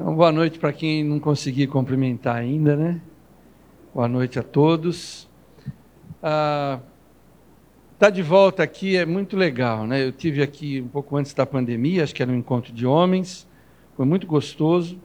Então, 0.00 0.16
boa 0.16 0.32
noite 0.32 0.58
para 0.58 0.72
quem 0.72 1.04
não 1.04 1.20
consegui 1.20 1.66
cumprimentar 1.66 2.36
ainda, 2.36 2.74
né? 2.74 3.02
Boa 3.94 4.08
noite 4.08 4.38
a 4.38 4.42
todos. 4.42 5.28
Ah, 6.22 6.80
tá 7.98 8.08
de 8.08 8.22
volta 8.22 8.62
aqui 8.62 8.96
é 8.96 9.04
muito 9.04 9.36
legal, 9.36 9.86
né? 9.86 10.02
Eu 10.02 10.10
tive 10.10 10.42
aqui 10.42 10.80
um 10.80 10.88
pouco 10.88 11.18
antes 11.18 11.34
da 11.34 11.44
pandemia, 11.44 12.02
acho 12.02 12.14
que 12.14 12.22
era 12.22 12.32
um 12.32 12.34
encontro 12.34 12.72
de 12.72 12.86
homens, 12.86 13.46
foi 13.94 14.06
muito 14.06 14.26
gostoso. 14.26 14.98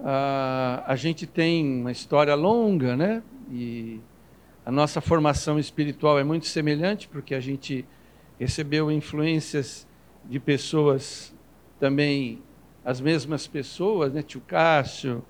Ah, 0.00 0.82
a 0.88 0.96
gente 0.96 1.24
tem 1.24 1.64
uma 1.82 1.92
história 1.92 2.34
longa, 2.34 2.96
né? 2.96 3.22
E 3.48 4.00
a 4.66 4.72
nossa 4.72 5.00
formação 5.00 5.56
espiritual 5.56 6.18
é 6.18 6.24
muito 6.24 6.48
semelhante, 6.48 7.06
porque 7.06 7.32
a 7.32 7.40
gente 7.40 7.86
recebeu 8.40 8.90
influências 8.90 9.86
de 10.28 10.40
pessoas 10.40 11.32
também 11.78 12.42
as 12.84 13.00
mesmas 13.00 13.46
pessoas, 13.46 14.12
né? 14.12 14.22
Tio 14.22 14.40
Cássio, 14.40 15.22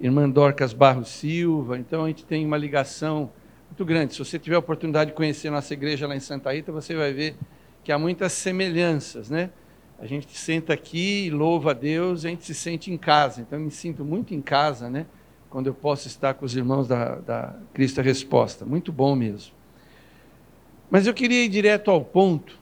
irmã 0.00 0.28
Dorcas 0.28 0.72
Barros 0.72 1.08
Silva. 1.08 1.78
Então 1.78 2.04
a 2.04 2.08
gente 2.08 2.24
tem 2.24 2.44
uma 2.44 2.56
ligação 2.56 3.30
muito 3.66 3.84
grande. 3.84 4.14
Se 4.14 4.18
você 4.18 4.38
tiver 4.38 4.56
a 4.56 4.60
oportunidade 4.60 5.10
de 5.10 5.16
conhecer 5.16 5.50
nossa 5.50 5.72
igreja 5.72 6.06
lá 6.06 6.16
em 6.16 6.20
Santa 6.20 6.52
Rita, 6.52 6.72
você 6.72 6.94
vai 6.94 7.12
ver 7.12 7.36
que 7.82 7.92
há 7.92 7.98
muitas 7.98 8.32
semelhanças, 8.32 9.30
né? 9.30 9.50
A 9.98 10.06
gente 10.06 10.36
senta 10.38 10.72
aqui 10.72 11.26
e 11.26 11.30
louva 11.30 11.72
a 11.72 11.74
Deus, 11.74 12.24
a 12.24 12.28
gente 12.28 12.44
se 12.44 12.54
sente 12.54 12.92
em 12.92 12.96
casa. 12.96 13.40
Então 13.40 13.58
eu 13.58 13.64
me 13.64 13.70
sinto 13.70 14.04
muito 14.04 14.32
em 14.34 14.40
casa, 14.40 14.88
né? 14.88 15.06
Quando 15.50 15.66
eu 15.66 15.74
posso 15.74 16.06
estar 16.06 16.34
com 16.34 16.44
os 16.44 16.54
irmãos 16.54 16.86
da, 16.86 17.16
da 17.16 17.56
Cristo 17.72 18.00
Resposta. 18.00 18.64
Muito 18.64 18.92
bom 18.92 19.16
mesmo. 19.16 19.52
Mas 20.90 21.06
eu 21.06 21.14
queria 21.14 21.44
ir 21.44 21.48
direto 21.48 21.90
ao 21.90 22.04
ponto 22.04 22.58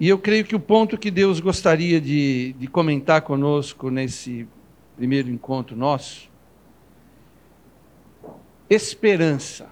e 0.00 0.08
eu 0.08 0.18
creio 0.18 0.44
que 0.44 0.54
o 0.54 0.60
ponto 0.60 0.96
que 0.96 1.10
Deus 1.10 1.40
gostaria 1.40 2.00
de, 2.00 2.52
de 2.52 2.66
comentar 2.68 3.22
conosco 3.22 3.90
nesse 3.90 4.46
primeiro 4.96 5.28
encontro 5.28 5.76
nosso, 5.76 6.30
esperança. 8.70 9.70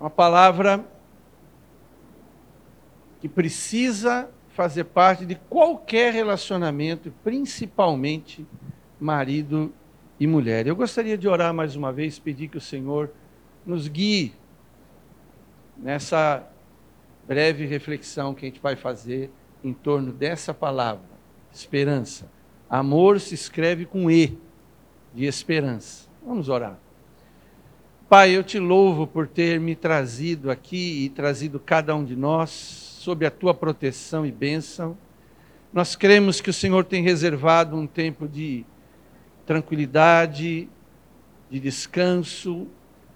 Uma 0.00 0.10
palavra 0.10 0.84
que 3.20 3.28
precisa 3.28 4.28
fazer 4.48 4.84
parte 4.84 5.24
de 5.24 5.34
qualquer 5.34 6.12
relacionamento, 6.12 7.12
principalmente 7.22 8.46
marido 8.98 9.72
e 10.18 10.26
mulher. 10.26 10.66
Eu 10.66 10.74
gostaria 10.74 11.16
de 11.16 11.28
orar 11.28 11.54
mais 11.54 11.76
uma 11.76 11.92
vez, 11.92 12.18
pedir 12.18 12.48
que 12.48 12.58
o 12.58 12.60
Senhor 12.60 13.10
nos 13.64 13.86
guie 13.86 14.34
nessa 15.76 16.46
breve 17.30 17.64
reflexão 17.64 18.34
que 18.34 18.44
a 18.44 18.48
gente 18.48 18.60
vai 18.60 18.74
fazer 18.74 19.30
em 19.62 19.72
torno 19.72 20.12
dessa 20.12 20.52
palavra, 20.52 21.06
esperança. 21.52 22.28
Amor 22.68 23.20
se 23.20 23.36
escreve 23.36 23.86
com 23.86 24.10
E, 24.10 24.36
de 25.14 25.26
esperança. 25.26 26.08
Vamos 26.26 26.48
orar. 26.48 26.76
Pai, 28.08 28.36
eu 28.36 28.42
te 28.42 28.58
louvo 28.58 29.06
por 29.06 29.28
ter 29.28 29.60
me 29.60 29.76
trazido 29.76 30.50
aqui 30.50 31.04
e 31.04 31.08
trazido 31.08 31.60
cada 31.60 31.94
um 31.94 32.04
de 32.04 32.16
nós 32.16 32.50
sob 32.50 33.24
a 33.24 33.30
tua 33.30 33.54
proteção 33.54 34.26
e 34.26 34.32
bênção. 34.32 34.98
Nós 35.72 35.94
cremos 35.94 36.40
que 36.40 36.50
o 36.50 36.52
Senhor 36.52 36.84
tem 36.84 37.00
reservado 37.00 37.76
um 37.76 37.86
tempo 37.86 38.26
de 38.26 38.66
tranquilidade, 39.46 40.68
de 41.48 41.60
descanso, 41.60 42.66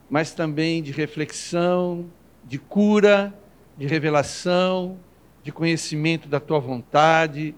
mas 0.08 0.32
também 0.32 0.84
de 0.84 0.92
reflexão, 0.92 2.06
de 2.44 2.60
cura 2.60 3.34
de 3.76 3.86
revelação, 3.86 4.98
de 5.42 5.52
conhecimento 5.52 6.28
da 6.28 6.40
tua 6.40 6.58
vontade, 6.58 7.54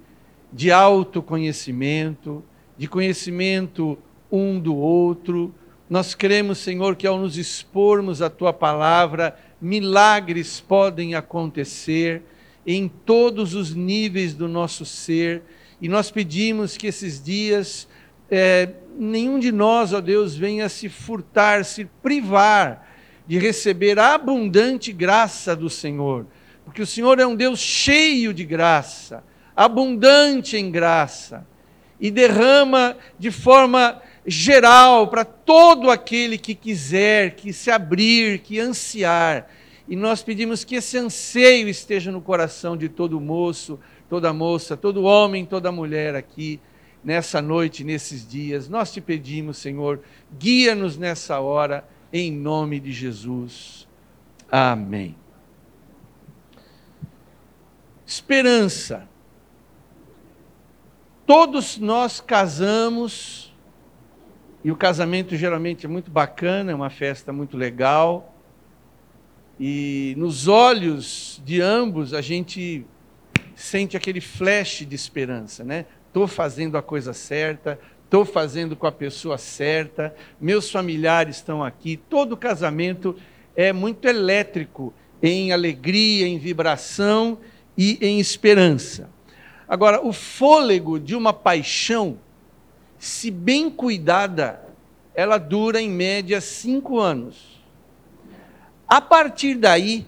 de 0.53 0.73
autoconhecimento, 0.73 2.43
de 2.77 2.89
conhecimento 2.89 3.99
um 4.31 4.59
do 4.59 4.75
outro. 4.75 5.55
Nós 5.89 6.15
cremos, 6.15 6.59
Senhor, 6.59 6.97
que 6.97 7.07
ao 7.07 7.19
nos 7.19 7.39
expormos 7.39 8.21
a 8.23 8.31
tua 8.31 8.53
palavra, 8.53 9.37
milagres 9.61 10.61
podem 10.61 11.15
acontecer 11.15 12.23
em 12.67 12.89
todos 12.89 13.55
os 13.55 13.75
níveis 13.75 14.35
do 14.35 14.49
nosso 14.49 14.85
ser. 14.85 15.43
E 15.81 15.89
nós 15.89 16.11
pedimos 16.11 16.77
que 16.77 16.89
esses 16.89 17.23
dias, 17.23 17.87
é, 18.31 18.71
nenhum 18.99 19.39
de 19.39 19.53
nós, 19.53 19.93
ó 19.93 20.01
Deus, 20.01 20.35
venha 20.35 20.69
se 20.69 20.89
furtar, 20.89 21.65
se 21.65 21.85
privar 22.03 22.86
de 23.27 23.39
receber 23.39 23.99
a 23.99 24.15
abundante 24.15 24.93
graça 24.93 25.57
do 25.57 25.69
Senhor, 25.69 26.27
porque 26.65 26.83
o 26.83 26.87
Senhor 26.87 27.19
é 27.19 27.27
um 27.27 27.35
Deus 27.35 27.59
cheio 27.59 28.33
de 28.33 28.45
graça, 28.45 29.25
abundante 29.55 30.57
em 30.57 30.71
graça, 30.71 31.47
e 32.01 32.11
derrama 32.11 32.97
de 33.19 33.31
forma 33.31 34.01
geral 34.27 35.09
para 35.09 35.25
todo 35.25 35.91
aquele 35.91 36.37
que 36.37 36.55
quiser, 36.55 37.37
que 37.37 37.53
se 37.53 37.71
abrir, 37.71 38.41
que 38.41 38.59
ansiar. 38.59 39.49
E 39.89 39.95
nós 39.95 40.23
pedimos 40.23 40.65
que 40.65 40.75
esse 40.75 40.99
anseio 40.99 41.69
esteja 41.69 42.11
no 42.11 42.21
coração 42.21 42.77
de 42.77 42.89
todo 42.89 43.21
moço, 43.21 43.79
toda 44.09 44.33
moça, 44.33 44.77
todo 44.77 45.05
homem, 45.05 45.47
toda 45.47 45.73
mulher 45.73 46.15
aqui, 46.15 46.61
nessa 47.03 47.41
noite, 47.41 47.85
nesses 47.85 48.27
dias. 48.27 48.69
Nós 48.69 48.93
te 48.93 49.01
pedimos, 49.01 49.59
Senhor, 49.59 50.01
guia-nos 50.37 50.99
nessa 50.99 51.39
hora 51.39 51.85
em 52.13 52.33
nome 52.33 52.81
de 52.81 52.93
Jesus. 52.93 53.87
Amém. 54.51 55.17
Esperança. 58.07 59.09
Todos 61.27 61.77
nós 61.77 62.21
casamos, 62.21 63.53
e 64.63 64.71
o 64.71 64.77
casamento 64.77 65.35
geralmente 65.35 65.85
é 65.85 65.89
muito 65.89 66.11
bacana, 66.11 66.71
é 66.71 66.75
uma 66.75 66.91
festa 66.91 67.33
muito 67.33 67.57
legal, 67.57 68.33
e 69.59 70.15
nos 70.17 70.47
olhos 70.47 71.43
de 71.45 71.61
ambos 71.61 72.15
a 72.15 72.21
gente 72.21 72.87
sente 73.57 73.97
aquele 73.97 74.21
flash 74.21 74.87
de 74.87 74.95
esperança, 74.95 75.65
né? 75.65 75.87
Estou 76.07 76.29
fazendo 76.29 76.79
a 76.79 76.83
coisa 76.83 77.13
certa, 77.13 77.79
estou 78.07 78.25
fazendo 78.25 78.77
com 78.77 78.87
a 78.87 78.93
pessoa 78.93 79.37
certa, 79.37 80.15
meus 80.41 80.71
familiares 80.71 81.37
estão 81.37 81.63
aqui. 81.63 81.97
Todo 81.97 82.37
casamento 82.37 83.17
é 83.57 83.73
muito 83.73 84.07
elétrico 84.07 84.95
em 85.21 85.51
alegria, 85.51 86.27
em 86.27 86.39
vibração 86.39 87.37
e 87.77 87.99
em 88.01 88.21
esperança. 88.21 89.11
Agora, 89.69 90.07
o 90.07 90.13
fôlego 90.13 91.01
de 91.01 91.17
uma 91.17 91.33
paixão, 91.33 92.19
se 92.97 93.29
bem 93.29 93.69
cuidada, 93.69 94.63
ela 95.13 95.37
dura 95.37 95.81
em 95.81 95.91
média 95.91 96.41
cinco 96.41 97.01
anos. 97.01 97.61
A 98.87 99.01
partir 99.01 99.57
daí, 99.57 100.07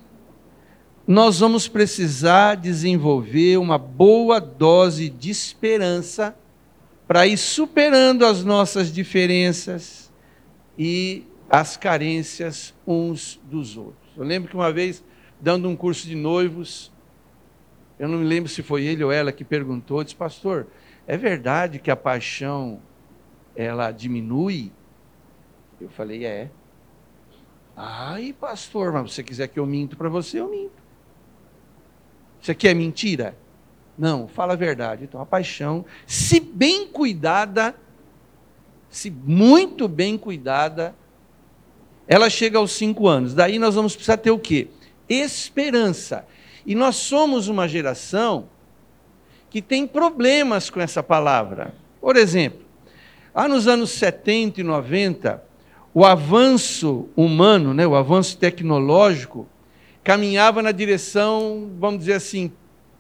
nós 1.05 1.41
vamos 1.41 1.67
precisar 1.67 2.55
desenvolver 2.55 3.57
uma 3.57 3.77
boa 3.77 4.41
dose 4.41 5.09
de 5.09 5.31
esperança 5.31 6.37
para 7.09 7.27
ir 7.27 7.39
superando 7.39 8.27
as 8.27 8.45
nossas 8.45 8.93
diferenças 8.93 10.13
e 10.79 11.27
as 11.49 11.75
carências 11.75 12.75
uns 12.87 13.41
dos 13.45 13.79
outros. 13.79 14.13
Eu 14.15 14.25
lembro 14.25 14.51
que 14.51 14.55
uma 14.55 14.71
vez, 14.71 15.03
dando 15.41 15.71
um 15.71 15.75
curso 15.75 16.07
de 16.07 16.15
noivos, 16.15 16.93
eu 17.99 18.07
não 18.07 18.19
me 18.19 18.27
lembro 18.27 18.51
se 18.51 18.63
foi 18.63 18.85
ele 18.85 19.03
ou 19.03 19.11
ela 19.11 19.33
que 19.33 19.43
perguntou, 19.43 20.05
disse, 20.05 20.15
pastor, 20.15 20.67
é 21.07 21.17
verdade 21.17 21.79
que 21.79 21.91
a 21.91 21.97
paixão 21.97 22.83
ela 23.57 23.91
diminui? 23.91 24.71
Eu 25.81 25.89
falei, 25.89 26.27
é. 26.27 26.51
Ai, 27.75 28.37
pastor, 28.39 28.93
mas 28.93 29.15
você 29.15 29.23
quiser 29.23 29.49
que 29.49 29.59
eu 29.59 29.65
minto 29.65 29.97
para 29.97 30.11
você, 30.11 30.41
eu 30.41 30.51
minto. 30.51 30.83
Isso 32.39 32.51
aqui 32.51 32.69
é 32.69 32.75
mentira? 32.75 33.35
Não, 33.99 34.29
fala 34.29 34.53
a 34.53 34.57
verdade. 34.57 35.05
Então, 35.05 35.21
a 35.21 35.27
paixão, 35.27 35.85
se 36.07 36.39
bem 36.39 36.87
cuidada, 36.87 37.75
se 38.89 39.11
muito 39.11 39.89
bem 39.89 40.17
cuidada, 40.17 40.95
ela 42.07 42.31
chega 42.31 42.59
aos 42.59 42.73
cinco 42.73 43.09
anos. 43.09 43.35
Daí 43.35 43.59
nós 43.59 43.75
vamos 43.75 43.95
precisar 43.95 44.19
ter 44.19 44.31
o 44.31 44.39
quê? 44.39 44.69
Esperança. 45.09 46.25
E 46.65 46.75
nós 46.75 46.97
somos 46.97 47.49
uma 47.49 47.67
geração 47.67 48.49
que 49.51 49.61
tem 49.61 49.87
problemas 49.87 50.71
com 50.71 50.81
essa 50.81 51.03
palavra. 51.03 51.75
Por 52.01 52.17
exemplo, 52.17 52.61
lá 53.35 53.49
nos 53.49 53.67
anos 53.67 53.91
70 53.91 54.61
e 54.61 54.65
90, 54.65 55.43
o 55.93 56.05
avanço 56.05 57.09
humano, 57.17 57.75
né, 57.75 57.87
o 57.87 57.97
avanço 57.97 58.37
tecnológico, 58.39 59.47
caminhava 60.05 60.63
na 60.63 60.71
direção, 60.71 61.71
vamos 61.79 62.01
dizer 62.01 62.15
assim, 62.15 62.53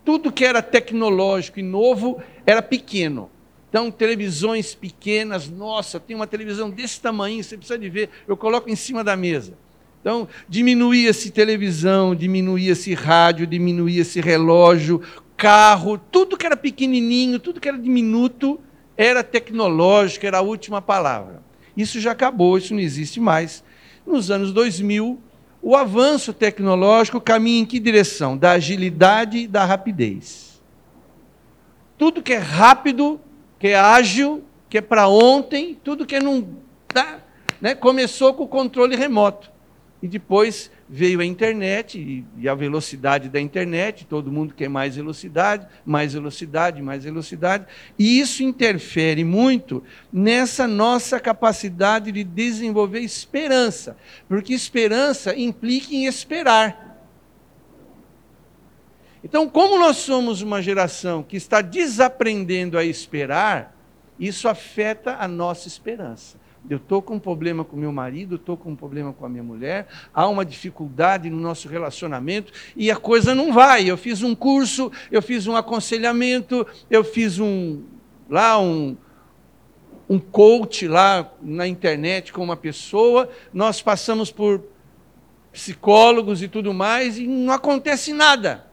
tudo 0.04 0.32
que 0.32 0.44
era 0.44 0.62
tecnológico 0.62 1.60
e 1.60 1.62
novo 1.62 2.22
era 2.46 2.62
pequeno. 2.62 3.30
Então, 3.68 3.90
televisões 3.90 4.74
pequenas, 4.74 5.48
nossa, 5.48 6.00
tem 6.00 6.16
uma 6.16 6.26
televisão 6.26 6.70
desse 6.70 7.00
tamanho, 7.00 7.44
você 7.44 7.56
precisa 7.56 7.78
de 7.78 7.90
ver, 7.90 8.08
eu 8.26 8.36
coloco 8.36 8.70
em 8.70 8.76
cima 8.76 9.04
da 9.04 9.14
mesa. 9.14 9.52
Então, 10.00 10.26
diminuía-se 10.48 11.30
televisão, 11.30 12.14
diminuía-se 12.14 12.94
rádio, 12.94 13.46
diminuía-se 13.46 14.20
relógio, 14.20 15.02
carro, 15.36 15.98
tudo 15.98 16.36
que 16.36 16.46
era 16.46 16.56
pequenininho, 16.56 17.38
tudo 17.38 17.60
que 17.60 17.68
era 17.68 17.78
diminuto, 17.78 18.58
era 18.96 19.22
tecnológica, 19.22 20.26
era 20.26 20.38
a 20.38 20.42
última 20.42 20.80
palavra. 20.80 21.42
Isso 21.76 22.00
já 22.00 22.12
acabou, 22.12 22.56
isso 22.56 22.72
não 22.74 22.80
existe 22.80 23.20
mais. 23.20 23.62
Nos 24.06 24.30
anos 24.30 24.52
2000, 24.52 25.20
o 25.60 25.76
avanço 25.76 26.32
tecnológico 26.32 27.20
caminha 27.20 27.60
em 27.60 27.66
que 27.66 27.78
direção? 27.78 28.36
Da 28.36 28.52
agilidade 28.52 29.38
e 29.38 29.46
da 29.46 29.64
rapidez. 29.64 30.62
Tudo 31.96 32.22
que 32.22 32.32
é 32.32 32.38
rápido, 32.38 33.20
que 33.58 33.68
é 33.68 33.78
ágil, 33.78 34.44
que 34.68 34.78
é 34.78 34.80
para 34.80 35.08
ontem, 35.08 35.78
tudo 35.82 36.06
que 36.06 36.20
não 36.20 36.46
dá, 36.92 37.18
né? 37.60 37.74
começou 37.74 38.34
com 38.34 38.44
o 38.44 38.48
controle 38.48 38.94
remoto. 38.94 39.50
E 40.00 40.06
depois 40.06 40.70
veio 40.88 41.20
a 41.20 41.24
internet 41.24 41.98
e, 41.98 42.24
e, 42.38 42.48
a 42.48 42.54
velocidade 42.54 43.28
da 43.28 43.40
internet, 43.40 44.06
todo 44.06 44.32
mundo 44.32 44.54
quer 44.54 44.68
mais 44.68 44.96
velocidade, 44.96 45.66
mais 45.84 46.14
velocidade, 46.14 46.80
mais 46.80 47.04
velocidade, 47.04 47.66
e 47.98 48.18
isso 48.18 48.42
interfere 48.42 49.22
muito 49.24 49.82
nessa 50.12 50.66
nossa 50.66 51.20
capacidade 51.20 52.10
de 52.10 52.24
desenvolver 52.24 53.00
esperança, 53.00 53.96
porque 54.26 54.54
esperança 54.54 55.36
implica 55.36 55.94
em 55.94 56.06
esperar. 56.06 56.88
Então, 59.22 59.48
como 59.48 59.78
nós 59.78 59.96
somos 59.98 60.40
uma 60.42 60.62
geração 60.62 61.22
que 61.22 61.36
está 61.36 61.60
desaprendendo 61.60 62.78
a 62.78 62.84
esperar, 62.84 63.76
isso 64.18 64.48
afeta 64.48 65.16
a 65.18 65.28
nossa 65.28 65.68
esperança. 65.68 66.37
Eu 66.68 66.76
estou 66.76 67.00
com 67.00 67.14
um 67.14 67.18
problema 67.18 67.64
com 67.64 67.76
meu 67.76 67.90
marido, 67.90 68.36
estou 68.36 68.56
com 68.56 68.70
um 68.70 68.76
problema 68.76 69.12
com 69.12 69.24
a 69.24 69.28
minha 69.28 69.42
mulher, 69.42 69.88
há 70.12 70.28
uma 70.28 70.44
dificuldade 70.44 71.30
no 71.30 71.40
nosso 71.40 71.68
relacionamento 71.68 72.52
e 72.76 72.90
a 72.90 72.96
coisa 72.96 73.34
não 73.34 73.52
vai. 73.52 73.88
Eu 73.90 73.96
fiz 73.96 74.22
um 74.22 74.34
curso, 74.34 74.92
eu 75.10 75.22
fiz 75.22 75.46
um 75.46 75.56
aconselhamento, 75.56 76.66
eu 76.90 77.02
fiz 77.02 77.38
um 77.38 77.82
lá 78.28 78.60
um, 78.60 78.96
um 80.08 80.18
coach 80.18 80.86
lá 80.86 81.32
na 81.40 81.66
internet 81.66 82.32
com 82.32 82.44
uma 82.44 82.56
pessoa, 82.56 83.30
nós 83.52 83.80
passamos 83.80 84.30
por 84.30 84.62
psicólogos 85.50 86.42
e 86.42 86.48
tudo 86.48 86.74
mais 86.74 87.18
e 87.18 87.26
não 87.26 87.52
acontece 87.52 88.12
nada. 88.12 88.66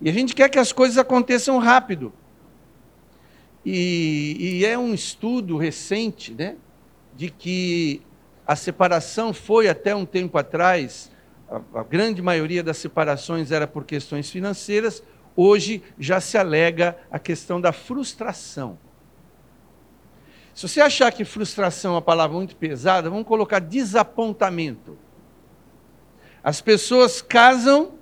E 0.00 0.08
a 0.08 0.12
gente 0.12 0.34
quer 0.34 0.48
que 0.48 0.58
as 0.58 0.72
coisas 0.72 0.98
aconteçam 0.98 1.58
rápido. 1.58 2.12
E, 3.64 4.36
e 4.38 4.64
é 4.64 4.78
um 4.78 4.94
estudo 4.94 5.56
recente, 5.56 6.32
né? 6.32 6.54
De 7.16 7.30
que 7.30 8.02
a 8.46 8.54
separação 8.54 9.32
foi 9.32 9.68
até 9.68 9.94
um 9.94 10.04
tempo 10.04 10.38
atrás, 10.38 11.10
a, 11.48 11.80
a 11.80 11.82
grande 11.82 12.20
maioria 12.20 12.62
das 12.62 12.76
separações 12.76 13.50
era 13.50 13.66
por 13.66 13.84
questões 13.84 14.30
financeiras, 14.30 15.02
hoje 15.34 15.82
já 15.98 16.20
se 16.20 16.36
alega 16.36 16.96
a 17.10 17.18
questão 17.18 17.60
da 17.60 17.72
frustração. 17.72 18.78
Se 20.54 20.66
você 20.66 20.80
achar 20.80 21.12
que 21.12 21.24
frustração 21.24 21.92
é 21.92 21.94
uma 21.96 22.02
palavra 22.02 22.36
muito 22.36 22.56
pesada, 22.56 23.10
vamos 23.10 23.26
colocar 23.26 23.58
desapontamento. 23.58 24.96
As 26.42 26.60
pessoas 26.60 27.20
casam, 27.20 27.92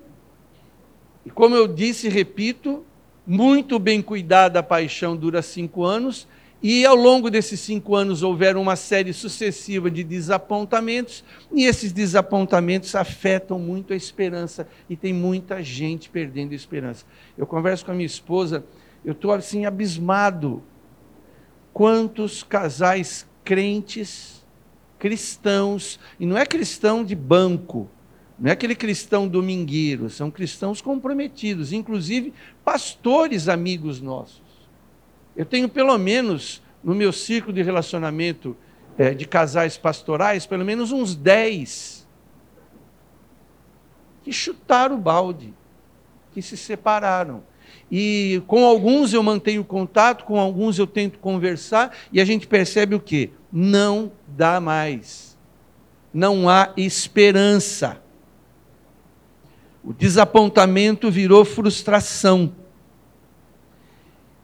e 1.24 1.30
como 1.30 1.56
eu 1.56 1.66
disse 1.66 2.06
e 2.06 2.10
repito, 2.10 2.84
muito 3.26 3.78
bem 3.78 4.02
cuidada 4.02 4.58
a 4.58 4.62
paixão 4.62 5.16
dura 5.16 5.40
cinco 5.42 5.82
anos, 5.82 6.28
e 6.66 6.86
ao 6.86 6.94
longo 6.94 7.30
desses 7.30 7.60
cinco 7.60 7.94
anos 7.94 8.22
houveram 8.22 8.62
uma 8.62 8.74
série 8.74 9.12
sucessiva 9.12 9.90
de 9.90 10.02
desapontamentos, 10.02 11.22
e 11.52 11.66
esses 11.66 11.92
desapontamentos 11.92 12.94
afetam 12.94 13.58
muito 13.58 13.92
a 13.92 13.96
esperança, 13.96 14.66
e 14.88 14.96
tem 14.96 15.12
muita 15.12 15.62
gente 15.62 16.08
perdendo 16.08 16.52
a 16.52 16.54
esperança. 16.54 17.04
Eu 17.36 17.46
converso 17.46 17.84
com 17.84 17.90
a 17.90 17.94
minha 17.94 18.06
esposa, 18.06 18.64
eu 19.04 19.12
estou 19.12 19.30
assim 19.30 19.66
abismado. 19.66 20.62
Quantos 21.70 22.42
casais 22.42 23.28
crentes, 23.44 24.42
cristãos, 24.98 26.00
e 26.18 26.24
não 26.24 26.38
é 26.38 26.46
cristão 26.46 27.04
de 27.04 27.14
banco, 27.14 27.90
não 28.38 28.48
é 28.48 28.52
aquele 28.54 28.74
cristão 28.74 29.28
domingueiro, 29.28 30.08
são 30.08 30.30
cristãos 30.30 30.80
comprometidos, 30.80 31.74
inclusive 31.74 32.32
pastores 32.64 33.50
amigos 33.50 34.00
nossos 34.00 34.43
eu 35.36 35.44
tenho 35.44 35.68
pelo 35.68 35.96
menos, 35.98 36.62
no 36.82 36.94
meu 36.94 37.12
ciclo 37.12 37.52
de 37.52 37.62
relacionamento 37.62 38.56
é, 38.96 39.12
de 39.12 39.26
casais 39.26 39.76
pastorais, 39.76 40.46
pelo 40.46 40.64
menos 40.64 40.92
uns 40.92 41.14
10 41.14 42.04
que 44.24 44.32
chutaram 44.32 44.96
o 44.96 44.98
balde, 44.98 45.52
que 46.32 46.40
se 46.40 46.56
separaram. 46.56 47.42
E 47.90 48.42
com 48.46 48.64
alguns 48.64 49.12
eu 49.12 49.22
mantenho 49.22 49.62
contato, 49.62 50.24
com 50.24 50.40
alguns 50.40 50.78
eu 50.78 50.86
tento 50.86 51.18
conversar, 51.18 51.94
e 52.10 52.20
a 52.20 52.24
gente 52.24 52.46
percebe 52.46 52.94
o 52.94 53.00
quê? 53.00 53.30
Não 53.52 54.10
dá 54.26 54.58
mais. 54.60 55.36
Não 56.12 56.48
há 56.48 56.72
esperança. 56.76 58.00
O 59.84 59.92
desapontamento 59.92 61.10
virou 61.10 61.44
frustração. 61.44 62.54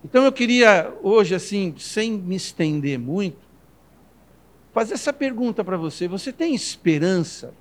Então 0.04 0.24
eu 0.24 0.32
queria 0.32 0.92
hoje, 1.02 1.34
assim, 1.34 1.74
sem 1.78 2.12
me 2.12 2.36
estender 2.36 2.98
muito, 2.98 3.38
fazer 4.72 4.94
essa 4.94 5.12
pergunta 5.12 5.62
para 5.62 5.76
você: 5.76 6.08
você 6.08 6.32
tem 6.32 6.54
esperança 6.54 7.52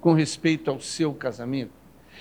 com 0.00 0.12
respeito 0.12 0.70
ao 0.70 0.80
seu 0.80 1.14
casamento? 1.14 1.72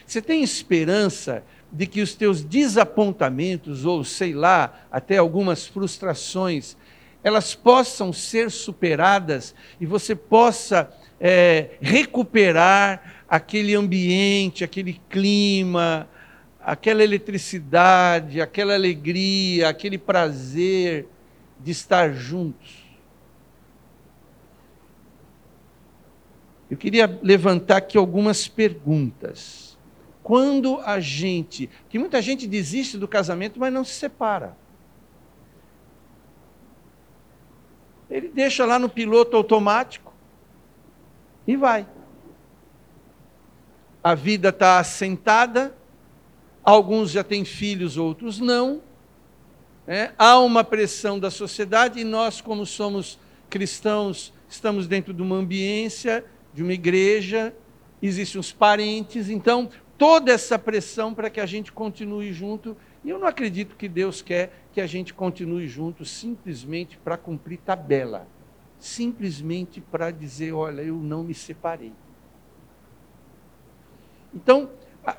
Você 0.06 0.22
tem 0.22 0.44
esperança 0.44 1.44
de 1.72 1.86
que 1.88 2.02
os 2.02 2.14
teus 2.14 2.44
desapontamentos, 2.44 3.86
ou 3.86 4.04
sei 4.04 4.34
lá, 4.34 4.86
até 4.92 5.18
algumas 5.18 5.66
frustrações, 5.66 6.78
elas 7.24 7.56
possam 7.56 8.12
ser 8.12 8.52
superadas 8.52 9.56
e 9.80 9.86
você 9.86 10.16
possa 10.16 10.92
é, 11.20 11.72
recuperar 11.82 13.24
aquele 13.28 13.76
ambiente, 13.76 14.64
aquele 14.64 15.02
clima, 15.10 16.08
aquela 16.66 17.04
eletricidade, 17.04 18.42
aquela 18.42 18.74
alegria, 18.74 19.70
aquele 19.70 19.98
prazer 19.98 21.08
de 21.60 21.72
estar 21.72 22.14
juntos. 22.14 22.84
Eu 26.70 26.78
queria 26.78 27.20
levantar 27.22 27.78
aqui 27.78 27.98
algumas 27.98 28.48
perguntas. 28.48 29.78
Quando 30.24 30.80
a 30.80 31.00
gente, 31.00 31.70
que 31.90 32.00
muita 32.00 32.22
gente 32.22 32.48
desiste 32.48 32.98
do 32.98 33.08
casamento, 33.08 33.60
mas 33.60 33.74
não 33.74 33.84
se 33.84 33.94
separa. 33.94 34.56
Ele 38.10 38.30
deixa 38.30 38.66
lá 38.66 38.80
no 38.80 38.88
piloto 38.88 39.36
automático 39.36 40.14
e 41.46 41.58
vai. 41.58 41.86
A 44.04 44.16
vida 44.16 44.50
está 44.50 44.80
assentada, 44.80 45.76
Alguns 46.64 47.12
já 47.12 47.24
têm 47.24 47.44
filhos, 47.44 47.98
outros 47.98 48.40
não. 48.40 48.82
É, 49.86 50.14
há 50.18 50.40
uma 50.40 50.64
pressão 50.64 51.20
da 51.20 51.30
sociedade 51.30 52.00
e 52.00 52.04
nós, 52.06 52.40
como 52.40 52.66
somos 52.66 53.20
cristãos, 53.50 54.34
estamos 54.48 54.88
dentro 54.88 55.14
de 55.14 55.22
uma 55.22 55.36
ambiência, 55.36 56.24
de 56.54 56.64
uma 56.64 56.72
igreja, 56.72 57.54
existem 58.02 58.40
os 58.40 58.54
parentes, 58.54 59.30
então 59.30 59.70
toda 59.98 60.32
essa 60.32 60.58
pressão 60.58 61.14
para 61.14 61.30
que 61.30 61.40
a 61.40 61.46
gente 61.46 61.72
continue 61.72 62.32
junto. 62.32 62.78
E 63.04 63.10
eu 63.10 63.20
não 63.20 63.28
acredito 63.28 63.76
que 63.76 63.90
Deus 63.90 64.22
quer 64.22 64.54
que 64.72 64.80
a 64.80 64.88
gente 64.88 65.14
continue 65.14 65.68
junto 65.68 66.06
simplesmente 66.06 66.98
para 66.98 67.18
cumprir 67.18 67.60
tabela, 67.60 68.26
simplesmente 68.80 69.82
para 69.82 70.12
dizer: 70.12 70.54
olha, 70.54 70.82
eu 70.82 70.96
não 70.96 71.24
me 71.24 71.34
separei. 71.34 71.92
Então, 74.34 74.70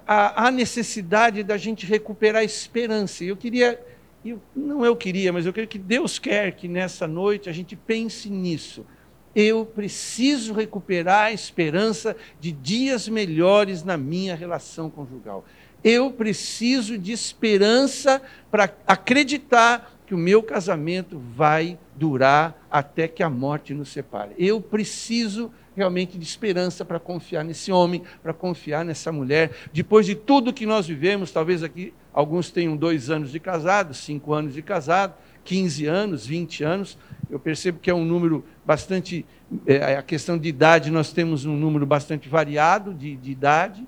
a, 0.07 0.47
a 0.47 0.51
necessidade 0.51 1.43
da 1.43 1.57
gente 1.57 1.87
recuperar 1.87 2.43
a 2.43 2.45
esperança. 2.45 3.25
Eu 3.25 3.37
queria, 3.37 3.81
eu, 4.25 4.41
não 4.55 4.85
eu 4.85 4.97
queria, 4.97 5.33
mas 5.33 5.47
eu 5.47 5.53
queria 5.53 5.67
que 5.67 5.79
Deus 5.79 6.19
quer 6.19 6.53
que 6.53 6.69
nessa 6.69 7.07
noite 7.07 7.49
a 7.49 7.53
gente 7.53 7.77
pense 7.77 8.31
nisso. 8.31 8.87
Eu 9.35 9.67
preciso 9.67 10.53
recuperar 10.55 11.27
a 11.27 11.33
esperança 11.33 12.17
de 12.41 12.53
dias 12.53 13.09
melhores 13.09 13.83
na 13.83 13.97
minha 13.97 14.35
relação 14.35 14.89
conjugal. 14.89 15.45
Eu 15.83 16.11
preciso 16.11 16.97
de 16.97 17.13
esperança 17.13 18.23
para 18.51 18.73
acreditar 18.87 19.93
que 20.07 20.15
o 20.15 20.19
meu 20.19 20.43
casamento 20.43 21.19
vai 21.35 21.79
durar 21.97 22.67
até 22.71 23.09
que 23.09 23.23
a 23.23 23.31
morte 23.31 23.75
nos 23.75 23.89
separe. 23.91 24.35
Eu 24.39 24.61
preciso 24.61 25.51
realmente 25.77 26.17
de 26.17 26.25
esperança 26.25 26.85
para 26.85 27.01
confiar 27.01 27.45
nesse 27.45 27.73
homem, 27.73 28.03
para 28.23 28.33
confiar 28.33 28.85
nessa 28.85 29.11
mulher. 29.11 29.51
Depois 29.73 30.07
de 30.07 30.15
tudo 30.15 30.53
que 30.53 30.67
nós 30.67 30.87
vivemos, 30.87 31.31
talvez 31.31 31.63
aqui 31.63 31.93
alguns 32.13 32.51
tenham 32.51 32.77
dois 32.77 33.11
anos 33.11 33.33
de 33.33 33.41
casado, 33.41 33.93
cinco 33.95 34.33
anos 34.33 34.55
de 34.55 34.63
casado, 34.63 35.15
15 35.45 35.87
anos, 35.87 36.27
20 36.27 36.65
anos. 36.65 36.99
Eu 37.31 37.39
percebo 37.39 37.79
que 37.79 37.91
é 37.91 37.95
um 37.95 38.05
número 38.05 38.45
bastante. 38.65 39.25
É, 39.67 39.97
a 39.97 40.03
questão 40.03 40.39
de 40.39 40.49
idade, 40.49 40.91
nós 40.91 41.13
temos 41.13 41.45
um 41.45 41.57
número 41.57 41.87
bastante 41.87 42.29
variado 42.29 42.95
de, 42.95 43.17
de 43.17 43.31
idade. 43.31 43.87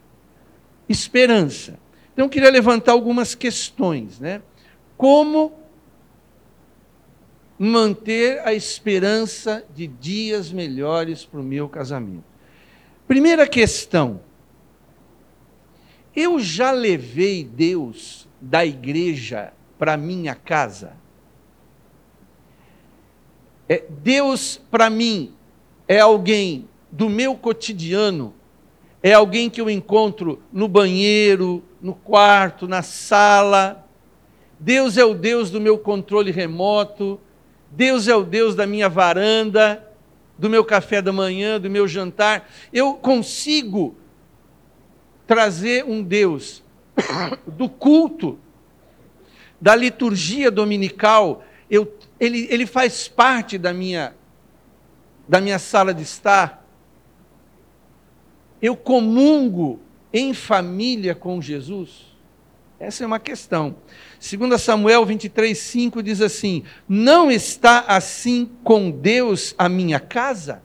Esperança. 0.89 1.79
Então, 2.13 2.27
eu 2.27 2.29
queria 2.29 2.51
levantar 2.51 2.93
algumas 2.93 3.35
questões. 3.35 4.21
Né? 4.21 4.43
Como 4.97 5.53
manter 7.59 8.41
a 8.47 8.53
esperança 8.53 9.65
de 9.75 9.87
dias 9.87 10.53
melhores 10.53 11.25
para 11.25 11.41
o 11.41 11.45
meu 11.45 11.69
casamento? 11.69 12.25
Primeira 13.07 13.47
questão. 13.47 14.21
Eu 16.15 16.41
já 16.41 16.71
levei 16.71 17.45
Deus 17.45 18.27
da 18.41 18.65
igreja 18.65 19.53
para 19.79 19.97
minha 19.97 20.35
casa? 20.35 20.95
É, 23.69 23.85
Deus, 24.03 24.61
para 24.71 24.89
mim, 24.89 25.33
é 25.89 26.01
alguém 26.01 26.69
do 26.91 27.09
meu 27.09 27.35
cotidiano, 27.35 28.33
é 29.03 29.13
alguém 29.13 29.51
que 29.51 29.61
eu 29.61 29.69
encontro 29.69 30.43
no 30.53 30.67
banheiro, 30.67 31.63
no 31.81 31.95
quarto, 31.95 32.67
na 32.67 32.83
sala. 32.83 33.87
Deus 34.59 34.97
é 34.97 35.05
o 35.05 35.15
Deus 35.15 35.51
do 35.51 35.61
meu 35.61 35.79
controle 35.79 36.31
remoto. 36.31 37.21
Deus 37.77 38.09
é 38.09 38.17
o 38.17 38.25
Deus 38.25 38.55
da 38.55 38.67
minha 38.67 38.89
varanda, 38.89 39.87
do 40.39 40.49
meu 40.49 40.65
café 40.65 41.03
da 41.03 41.13
manhã, 41.13 41.61
do 41.61 41.69
meu 41.69 41.87
jantar. 41.87 42.51
Eu 42.73 42.95
consigo 42.95 43.95
trazer 45.27 45.85
um 45.85 46.03
Deus 46.03 46.65
do 47.47 47.69
culto, 47.69 48.39
da 49.61 49.77
liturgia 49.77 50.51
dominical. 50.51 51.45
Eu, 51.71 51.95
ele, 52.19 52.49
ele 52.51 52.65
faz 52.65 53.09
parte 53.09 53.59
da 53.59 53.75
minha, 53.75 54.15
da 55.29 55.39
minha 55.39 55.59
sala 55.59 55.93
de 55.93 56.03
estar. 56.03 56.67
Eu 58.63 58.75
comungo 58.75 59.81
em 60.11 60.33
família 60.33 61.15
com 61.15 61.43
Jesus? 61.43 62.07
Essa 62.81 63.05
é 63.05 63.07
uma 63.07 63.21
questão. 63.21 63.77
2 64.35 64.61
Samuel 64.61 65.05
23, 65.07 65.57
5 65.57 66.03
diz 66.03 66.21
assim: 66.21 66.65
Não 66.89 67.31
está 67.31 67.85
assim 67.87 68.51
com 68.65 68.91
Deus 68.91 69.55
a 69.57 69.69
minha 69.69 70.01
casa? 70.01 70.63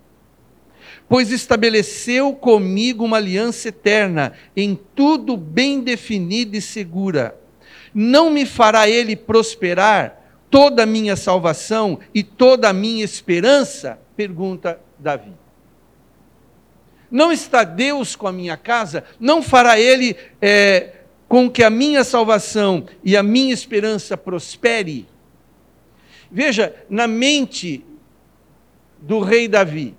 Pois 1.08 1.30
estabeleceu 1.30 2.34
comigo 2.34 3.04
uma 3.04 3.18
aliança 3.18 3.68
eterna, 3.68 4.34
em 4.56 4.80
tudo 4.96 5.36
bem 5.36 5.82
definida 5.82 6.58
e 6.58 6.62
segura. 6.62 7.38
Não 7.94 8.30
me 8.30 8.46
fará 8.46 8.90
ele 8.90 9.16
prosperar 9.16 10.22
toda 10.50 10.84
a 10.84 10.86
minha 10.86 11.16
salvação 11.16 12.00
e 12.14 12.24
toda 12.24 12.70
a 12.70 12.74
minha 12.74 13.04
esperança? 13.04 14.00
Pergunta 14.16 14.80
Davi. 14.98 15.34
Não 17.12 17.30
está 17.30 17.66
Deus 17.66 18.16
com 18.16 18.26
a 18.26 18.32
minha 18.32 18.56
casa? 18.56 19.04
Não 19.20 19.42
fará 19.42 19.78
ele. 19.78 20.16
É, 20.42 21.01
com 21.32 21.50
que 21.50 21.64
a 21.64 21.70
minha 21.70 22.04
salvação 22.04 22.86
e 23.02 23.16
a 23.16 23.24
minha 23.24 23.54
esperança 23.54 24.18
prospere. 24.18 25.08
Veja, 26.30 26.76
na 26.90 27.08
mente 27.08 27.86
do 29.00 29.22
rei 29.22 29.48
Davi, 29.48 29.96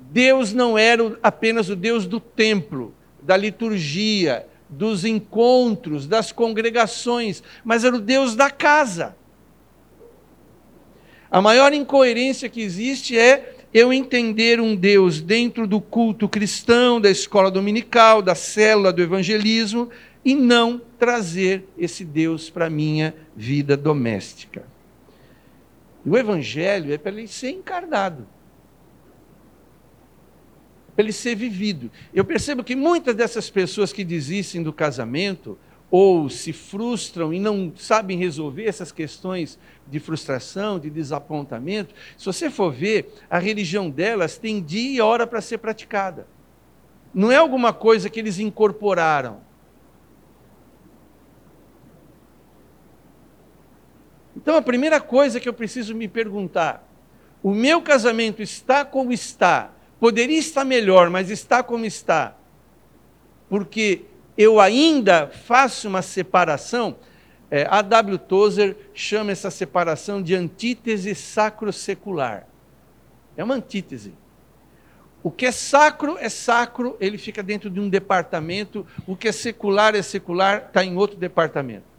Deus 0.00 0.54
não 0.54 0.78
era 0.78 1.18
apenas 1.22 1.68
o 1.68 1.76
Deus 1.76 2.06
do 2.06 2.18
templo, 2.18 2.94
da 3.20 3.36
liturgia, 3.36 4.46
dos 4.70 5.04
encontros, 5.04 6.06
das 6.06 6.32
congregações, 6.32 7.42
mas 7.62 7.84
era 7.84 7.96
o 7.96 8.00
Deus 8.00 8.34
da 8.34 8.50
casa. 8.50 9.14
A 11.30 11.42
maior 11.42 11.74
incoerência 11.74 12.48
que 12.48 12.62
existe 12.62 13.18
é 13.18 13.54
eu 13.72 13.92
entender 13.92 14.60
um 14.60 14.74
Deus 14.74 15.20
dentro 15.20 15.66
do 15.66 15.78
culto 15.78 16.26
cristão, 16.26 16.98
da 16.98 17.10
escola 17.10 17.50
dominical, 17.50 18.22
da 18.22 18.34
célula 18.34 18.90
do 18.90 19.02
evangelismo, 19.02 19.90
e 20.28 20.34
não 20.34 20.78
trazer 20.98 21.66
esse 21.78 22.04
Deus 22.04 22.50
para 22.50 22.66
a 22.66 22.70
minha 22.70 23.14
vida 23.34 23.78
doméstica. 23.78 24.62
O 26.04 26.18
Evangelho 26.18 26.92
é 26.92 26.98
para 26.98 27.12
ele 27.12 27.26
ser 27.26 27.48
encarnado, 27.48 28.28
para 30.94 31.02
ele 31.02 31.14
ser 31.14 31.34
vivido. 31.34 31.90
Eu 32.12 32.26
percebo 32.26 32.62
que 32.62 32.76
muitas 32.76 33.14
dessas 33.14 33.48
pessoas 33.48 33.90
que 33.90 34.04
desistem 34.04 34.62
do 34.62 34.70
casamento, 34.70 35.58
ou 35.90 36.28
se 36.28 36.52
frustram 36.52 37.32
e 37.32 37.40
não 37.40 37.72
sabem 37.74 38.18
resolver 38.18 38.66
essas 38.66 38.92
questões 38.92 39.58
de 39.86 39.98
frustração, 39.98 40.78
de 40.78 40.90
desapontamento, 40.90 41.94
se 42.18 42.26
você 42.26 42.50
for 42.50 42.70
ver, 42.70 43.14
a 43.30 43.38
religião 43.38 43.88
delas 43.88 44.36
tem 44.36 44.62
dia 44.62 44.90
e 44.90 45.00
hora 45.00 45.26
para 45.26 45.40
ser 45.40 45.56
praticada. 45.56 46.26
Não 47.14 47.32
é 47.32 47.36
alguma 47.36 47.72
coisa 47.72 48.10
que 48.10 48.20
eles 48.20 48.38
incorporaram. 48.38 49.47
Então 54.48 54.56
a 54.56 54.62
primeira 54.62 54.98
coisa 54.98 55.38
que 55.38 55.46
eu 55.46 55.52
preciso 55.52 55.94
me 55.94 56.08
perguntar: 56.08 56.82
o 57.42 57.52
meu 57.52 57.82
casamento 57.82 58.40
está 58.40 58.82
como 58.82 59.12
está? 59.12 59.72
Poderia 60.00 60.38
estar 60.38 60.64
melhor, 60.64 61.10
mas 61.10 61.28
está 61.28 61.62
como 61.62 61.84
está. 61.84 62.34
Porque 63.46 64.06
eu 64.38 64.58
ainda 64.58 65.26
faço 65.26 65.86
uma 65.86 66.00
separação. 66.00 66.96
É, 67.50 67.66
a 67.68 67.82
W. 67.82 68.16
Tozer 68.16 68.74
chama 68.94 69.32
essa 69.32 69.50
separação 69.50 70.22
de 70.22 70.34
antítese 70.34 71.14
sacro-secular. 71.14 72.46
É 73.36 73.44
uma 73.44 73.56
antítese. 73.56 74.14
O 75.22 75.30
que 75.30 75.44
é 75.44 75.52
sacro 75.52 76.16
é 76.18 76.30
sacro, 76.30 76.96
ele 76.98 77.18
fica 77.18 77.42
dentro 77.42 77.68
de 77.68 77.80
um 77.80 77.88
departamento. 77.90 78.86
O 79.06 79.14
que 79.14 79.28
é 79.28 79.32
secular 79.32 79.94
é 79.94 80.00
secular, 80.00 80.68
está 80.68 80.82
em 80.82 80.96
outro 80.96 81.18
departamento. 81.18 81.97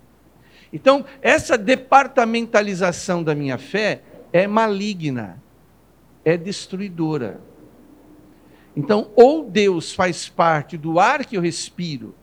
Então, 0.71 1.05
essa 1.21 1.57
departamentalização 1.57 3.23
da 3.23 3.33
minha 3.33 3.57
fé 3.57 4.01
é 4.31 4.45
maligna, 4.45 5.41
é 6.23 6.37
destruidora. 6.37 7.39
Então, 8.75 9.11
ou 9.15 9.43
Deus 9.43 9.93
faz 9.93 10.29
parte 10.29 10.77
do 10.77 10.99
ar 10.99 11.25
que 11.25 11.35
eu 11.35 11.41
respiro, 11.41 12.13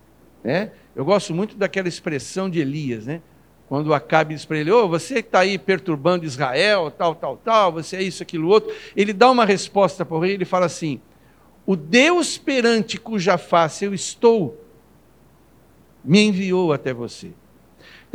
né? 0.45 0.71
Eu 0.95 1.05
gosto 1.05 1.35
muito 1.35 1.57
daquela 1.57 1.89
expressão 1.89 2.49
de 2.49 2.61
Elias, 2.61 3.07
né? 3.07 3.21
Quando 3.69 3.93
Acabe 3.93 4.35
diz 4.35 4.45
para 4.45 4.59
ele, 4.59 4.71
oh, 4.71 4.89
você 4.89 5.19
está 5.19 5.41
aí 5.41 5.59
perturbando 5.59 6.25
Israel, 6.25 6.91
tal, 6.91 7.17
tal, 7.17 7.37
tal, 7.37 7.73
você 7.73 7.97
é 7.97 8.03
isso, 8.03 8.23
aquilo, 8.23 8.49
outro. 8.49 8.73
Ele 8.95 9.13
dá 9.13 9.29
uma 9.29 9.45
resposta 9.45 10.05
para 10.05 10.17
o 10.17 10.21
rei, 10.21 10.35
ele 10.35 10.45
fala 10.45 10.67
assim, 10.67 11.01
o 11.67 11.75
Deus 11.75 12.39
perante 12.39 12.97
cuja 12.97 13.37
face 13.37 13.85
eu 13.85 13.93
estou, 13.93 14.65
me 16.05 16.21
enviou 16.21 16.73
até 16.73 16.95
você. 16.95 17.33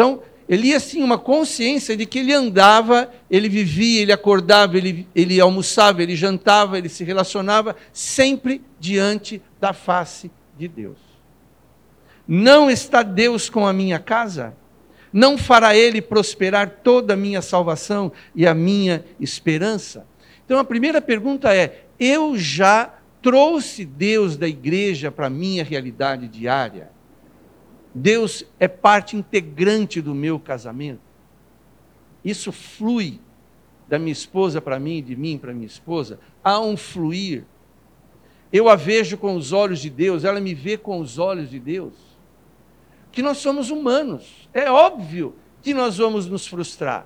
Então, 0.01 0.19
Elias 0.49 0.89
tinha 0.89 1.05
uma 1.05 1.19
consciência 1.19 1.95
de 1.95 2.07
que 2.07 2.17
ele 2.17 2.33
andava, 2.33 3.11
ele 3.29 3.47
vivia, 3.47 4.01
ele 4.01 4.11
acordava, 4.11 4.75
ele, 4.75 5.07
ele 5.13 5.39
almoçava, 5.39 6.01
ele 6.01 6.15
jantava, 6.15 6.75
ele 6.79 6.89
se 6.89 7.03
relacionava 7.03 7.75
sempre 7.93 8.63
diante 8.79 9.39
da 9.59 9.73
face 9.73 10.31
de 10.57 10.67
Deus. 10.67 10.97
Não 12.27 12.67
está 12.67 13.03
Deus 13.03 13.47
com 13.47 13.67
a 13.67 13.71
minha 13.71 13.99
casa? 13.99 14.57
Não 15.13 15.37
fará 15.37 15.75
Ele 15.75 16.01
prosperar 16.01 16.79
toda 16.83 17.13
a 17.13 17.17
minha 17.17 17.43
salvação 17.43 18.11
e 18.33 18.47
a 18.47 18.55
minha 18.55 19.05
esperança? 19.19 20.07
Então 20.43 20.57
a 20.57 20.63
primeira 20.63 20.99
pergunta 20.99 21.55
é: 21.55 21.85
eu 21.99 22.35
já 22.35 22.91
trouxe 23.21 23.85
Deus 23.85 24.35
da 24.35 24.47
igreja 24.47 25.11
para 25.11 25.27
a 25.27 25.29
minha 25.29 25.63
realidade 25.63 26.27
diária? 26.27 26.89
Deus 27.93 28.45
é 28.59 28.67
parte 28.67 29.15
integrante 29.17 30.01
do 30.01 30.15
meu 30.15 30.39
casamento. 30.39 31.01
Isso 32.23 32.51
flui 32.51 33.19
da 33.87 33.99
minha 33.99 34.13
esposa 34.13 34.61
para 34.61 34.79
mim, 34.79 35.03
de 35.03 35.15
mim 35.15 35.37
para 35.37 35.53
minha 35.53 35.67
esposa. 35.67 36.19
Há 36.43 36.59
um 36.59 36.77
fluir. 36.77 37.43
Eu 38.51 38.69
a 38.69 38.75
vejo 38.75 39.17
com 39.17 39.35
os 39.35 39.51
olhos 39.51 39.79
de 39.79 39.89
Deus, 39.89 40.23
ela 40.23 40.39
me 40.39 40.53
vê 40.53 40.77
com 40.77 40.99
os 40.99 41.17
olhos 41.17 41.49
de 41.49 41.59
Deus. 41.59 41.93
Que 43.11 43.21
nós 43.21 43.37
somos 43.37 43.69
humanos. 43.69 44.49
É 44.53 44.71
óbvio 44.71 45.35
que 45.61 45.73
nós 45.73 45.97
vamos 45.97 46.27
nos 46.27 46.47
frustrar. 46.47 47.05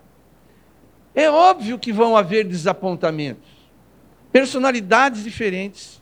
É 1.16 1.30
óbvio 1.30 1.80
que 1.80 1.92
vão 1.92 2.16
haver 2.16 2.46
desapontamentos. 2.46 3.50
Personalidades 4.32 5.24
diferentes, 5.24 6.02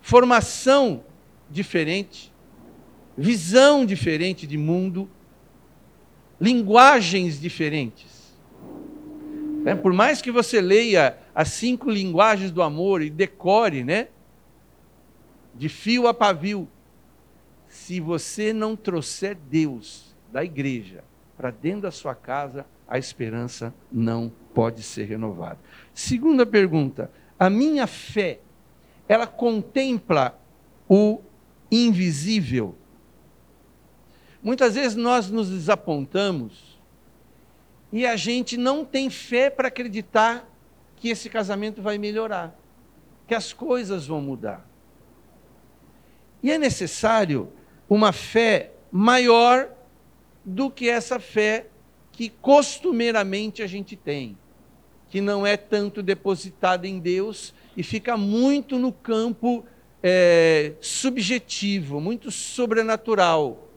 formação 0.00 1.02
diferente 1.50 2.32
visão 3.16 3.86
diferente 3.86 4.46
de 4.46 4.58
mundo, 4.58 5.08
linguagens 6.40 7.40
diferentes. 7.40 8.34
É, 9.64 9.74
por 9.74 9.92
mais 9.92 10.20
que 10.20 10.30
você 10.30 10.60
leia 10.60 11.16
as 11.34 11.48
cinco 11.48 11.90
linguagens 11.90 12.50
do 12.50 12.62
amor 12.62 13.00
e 13.00 13.08
decore, 13.08 13.82
né? 13.82 14.08
De 15.54 15.68
fio 15.68 16.06
a 16.06 16.12
pavio, 16.12 16.68
se 17.68 18.00
você 18.00 18.52
não 18.52 18.76
trouxer 18.76 19.36
Deus 19.48 20.14
da 20.30 20.44
igreja 20.44 21.02
para 21.36 21.50
dentro 21.50 21.82
da 21.82 21.90
sua 21.90 22.14
casa, 22.14 22.66
a 22.86 22.98
esperança 22.98 23.72
não 23.90 24.30
pode 24.52 24.82
ser 24.82 25.04
renovada. 25.04 25.58
Segunda 25.94 26.44
pergunta: 26.44 27.10
a 27.38 27.48
minha 27.48 27.86
fé, 27.86 28.40
ela 29.08 29.26
contempla 29.26 30.38
o 30.88 31.20
invisível 31.70 32.76
Muitas 34.44 34.74
vezes 34.74 34.94
nós 34.94 35.30
nos 35.30 35.48
desapontamos 35.48 36.78
e 37.90 38.06
a 38.06 38.14
gente 38.14 38.58
não 38.58 38.84
tem 38.84 39.08
fé 39.08 39.48
para 39.48 39.68
acreditar 39.68 40.46
que 40.96 41.08
esse 41.08 41.30
casamento 41.30 41.80
vai 41.80 41.96
melhorar, 41.96 42.54
que 43.26 43.34
as 43.34 43.54
coisas 43.54 44.06
vão 44.06 44.20
mudar. 44.20 44.68
E 46.42 46.52
é 46.52 46.58
necessário 46.58 47.50
uma 47.88 48.12
fé 48.12 48.72
maior 48.92 49.70
do 50.44 50.70
que 50.70 50.90
essa 50.90 51.18
fé 51.18 51.68
que 52.12 52.28
costumeiramente 52.28 53.62
a 53.62 53.66
gente 53.66 53.96
tem, 53.96 54.36
que 55.08 55.22
não 55.22 55.46
é 55.46 55.56
tanto 55.56 56.02
depositada 56.02 56.86
em 56.86 56.98
Deus 56.98 57.54
e 57.74 57.82
fica 57.82 58.14
muito 58.14 58.78
no 58.78 58.92
campo 58.92 59.64
é, 60.02 60.74
subjetivo, 60.82 61.98
muito 61.98 62.30
sobrenatural. 62.30 63.70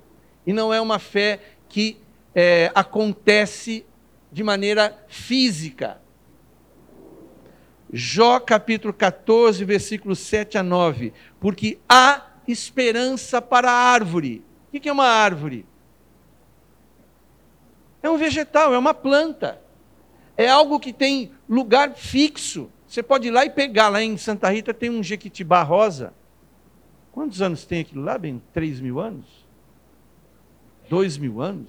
E 0.48 0.54
não 0.54 0.74
é 0.74 0.80
uma 0.80 0.98
fé 0.98 1.42
que 1.68 1.98
é, 2.34 2.72
acontece 2.74 3.86
de 4.32 4.46
maneira 4.46 4.98
física. 5.10 6.00
Jó 7.92 8.40
capítulo 8.40 8.94
14, 8.94 9.66
versículos 9.66 10.20
7 10.20 10.58
a 10.58 10.64
9. 10.64 11.12
Porque 11.38 11.78
há 11.90 12.28
esperança 12.48 13.42
para 13.42 13.70
a 13.70 13.76
árvore. 13.76 14.42
O 14.74 14.80
que 14.80 14.88
é 14.88 14.92
uma 14.92 15.08
árvore? 15.08 15.66
É 18.02 18.10
um 18.10 18.18
vegetal, 18.18 18.74
é 18.74 18.78
uma 18.78 18.94
planta. 18.94 19.62
É 20.38 20.48
algo 20.48 20.80
que 20.80 20.94
tem 20.94 21.34
lugar 21.50 21.94
fixo. 21.94 22.72
Você 22.88 23.04
pode 23.04 23.28
ir 23.28 23.32
lá 23.32 23.44
e 23.44 23.50
pegar. 23.50 23.90
Lá 23.90 24.02
em 24.02 24.16
Santa 24.16 24.50
Rita 24.50 24.74
tem 24.74 24.90
um 24.90 25.04
jequitibá 25.04 25.62
rosa. 25.62 26.14
Quantos 27.12 27.42
anos 27.42 27.66
tem 27.66 27.82
aquilo 27.82 28.04
lá? 28.04 28.18
Bem, 28.18 28.42
3 28.54 28.80
mil 28.80 28.98
anos? 29.02 29.47
2 30.90 31.18
mil 31.18 31.42
anos? 31.42 31.68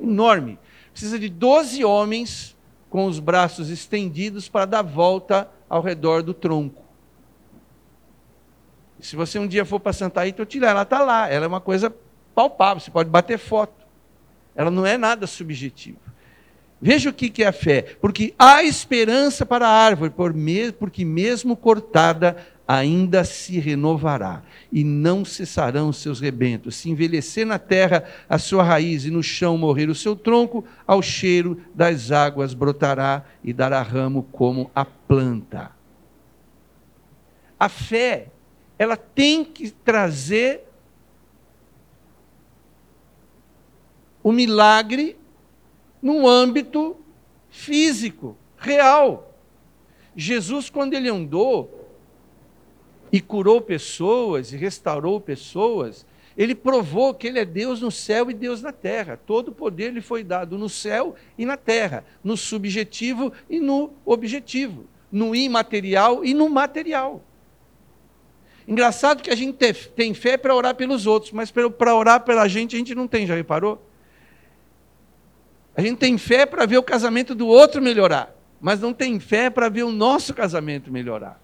Enorme. 0.00 0.58
Precisa 0.92 1.18
de 1.18 1.28
12 1.28 1.84
homens 1.84 2.56
com 2.88 3.06
os 3.06 3.18
braços 3.18 3.70
estendidos 3.70 4.48
para 4.48 4.66
dar 4.66 4.82
volta 4.82 5.50
ao 5.68 5.82
redor 5.82 6.22
do 6.22 6.32
tronco. 6.32 6.84
Se 9.00 9.16
você 9.16 9.38
um 9.38 9.46
dia 9.46 9.64
for 9.64 9.80
para 9.80 9.92
Santa 9.92 10.24
Rita, 10.24 10.40
eu 10.40 10.46
tirar, 10.46 10.70
ela 10.70 10.82
está 10.82 11.02
lá. 11.02 11.28
Ela 11.28 11.44
é 11.44 11.48
uma 11.48 11.60
coisa 11.60 11.94
palpável, 12.34 12.80
você 12.80 12.90
pode 12.90 13.10
bater 13.10 13.38
foto. 13.38 13.84
Ela 14.54 14.70
não 14.70 14.86
é 14.86 14.96
nada 14.96 15.26
subjetiva. 15.26 15.98
Veja 16.80 17.10
o 17.10 17.12
que 17.12 17.42
é 17.42 17.46
a 17.46 17.52
fé. 17.52 17.96
Porque 18.00 18.34
há 18.38 18.62
esperança 18.62 19.44
para 19.44 19.66
a 19.66 19.70
árvore, 19.70 20.12
porque 20.78 21.04
mesmo 21.04 21.56
cortada, 21.56 22.36
ainda 22.66 23.24
se 23.24 23.58
renovará, 23.58 24.42
e 24.72 24.82
não 24.82 25.24
cessarão 25.24 25.92
seus 25.92 26.20
rebentos. 26.20 26.76
Se 26.76 26.90
envelhecer 26.90 27.46
na 27.46 27.58
terra 27.58 28.04
a 28.28 28.38
sua 28.38 28.62
raiz 28.62 29.04
e 29.04 29.10
no 29.10 29.22
chão 29.22 29.58
morrer 29.58 29.90
o 29.90 29.94
seu 29.94 30.16
tronco, 30.16 30.64
ao 30.86 31.02
cheiro 31.02 31.60
das 31.74 32.10
águas 32.10 32.54
brotará 32.54 33.24
e 33.42 33.52
dará 33.52 33.82
ramo 33.82 34.22
como 34.32 34.70
a 34.74 34.84
planta. 34.84 35.70
A 37.58 37.68
fé 37.68 38.28
ela 38.78 38.96
tem 38.96 39.44
que 39.44 39.70
trazer 39.70 40.64
o 44.22 44.32
milagre 44.32 45.16
num 46.02 46.26
âmbito 46.26 46.96
físico, 47.50 48.36
real. 48.56 49.32
Jesus, 50.16 50.68
quando 50.68 50.94
ele 50.94 51.08
andou 51.08 51.83
e 53.14 53.20
curou 53.20 53.60
pessoas 53.60 54.52
e 54.52 54.56
restaurou 54.56 55.20
pessoas, 55.20 56.04
ele 56.36 56.52
provou 56.52 57.14
que 57.14 57.28
ele 57.28 57.38
é 57.38 57.44
Deus 57.44 57.80
no 57.80 57.88
céu 57.88 58.28
e 58.28 58.34
Deus 58.34 58.60
na 58.60 58.72
terra. 58.72 59.16
Todo 59.24 59.50
o 59.50 59.54
poder 59.54 59.92
lhe 59.92 60.00
foi 60.00 60.24
dado 60.24 60.58
no 60.58 60.68
céu 60.68 61.14
e 61.38 61.46
na 61.46 61.56
terra, 61.56 62.04
no 62.24 62.36
subjetivo 62.36 63.32
e 63.48 63.60
no 63.60 63.92
objetivo, 64.04 64.86
no 65.12 65.32
imaterial 65.32 66.24
e 66.24 66.34
no 66.34 66.48
material. 66.48 67.22
Engraçado 68.66 69.22
que 69.22 69.30
a 69.30 69.36
gente 69.36 69.58
tem 69.94 70.12
fé 70.12 70.36
para 70.36 70.52
orar 70.52 70.74
pelos 70.74 71.06
outros, 71.06 71.30
mas 71.30 71.52
para 71.52 71.94
orar 71.94 72.24
pela 72.24 72.48
gente 72.48 72.74
a 72.74 72.78
gente 72.80 72.96
não 72.96 73.06
tem, 73.06 73.28
já 73.28 73.36
reparou? 73.36 73.80
A 75.76 75.80
gente 75.80 75.98
tem 75.98 76.18
fé 76.18 76.44
para 76.46 76.66
ver 76.66 76.78
o 76.78 76.82
casamento 76.82 77.32
do 77.32 77.46
outro 77.46 77.80
melhorar, 77.80 78.34
mas 78.60 78.80
não 78.80 78.92
tem 78.92 79.20
fé 79.20 79.50
para 79.50 79.68
ver 79.68 79.84
o 79.84 79.92
nosso 79.92 80.34
casamento 80.34 80.90
melhorar. 80.90 81.43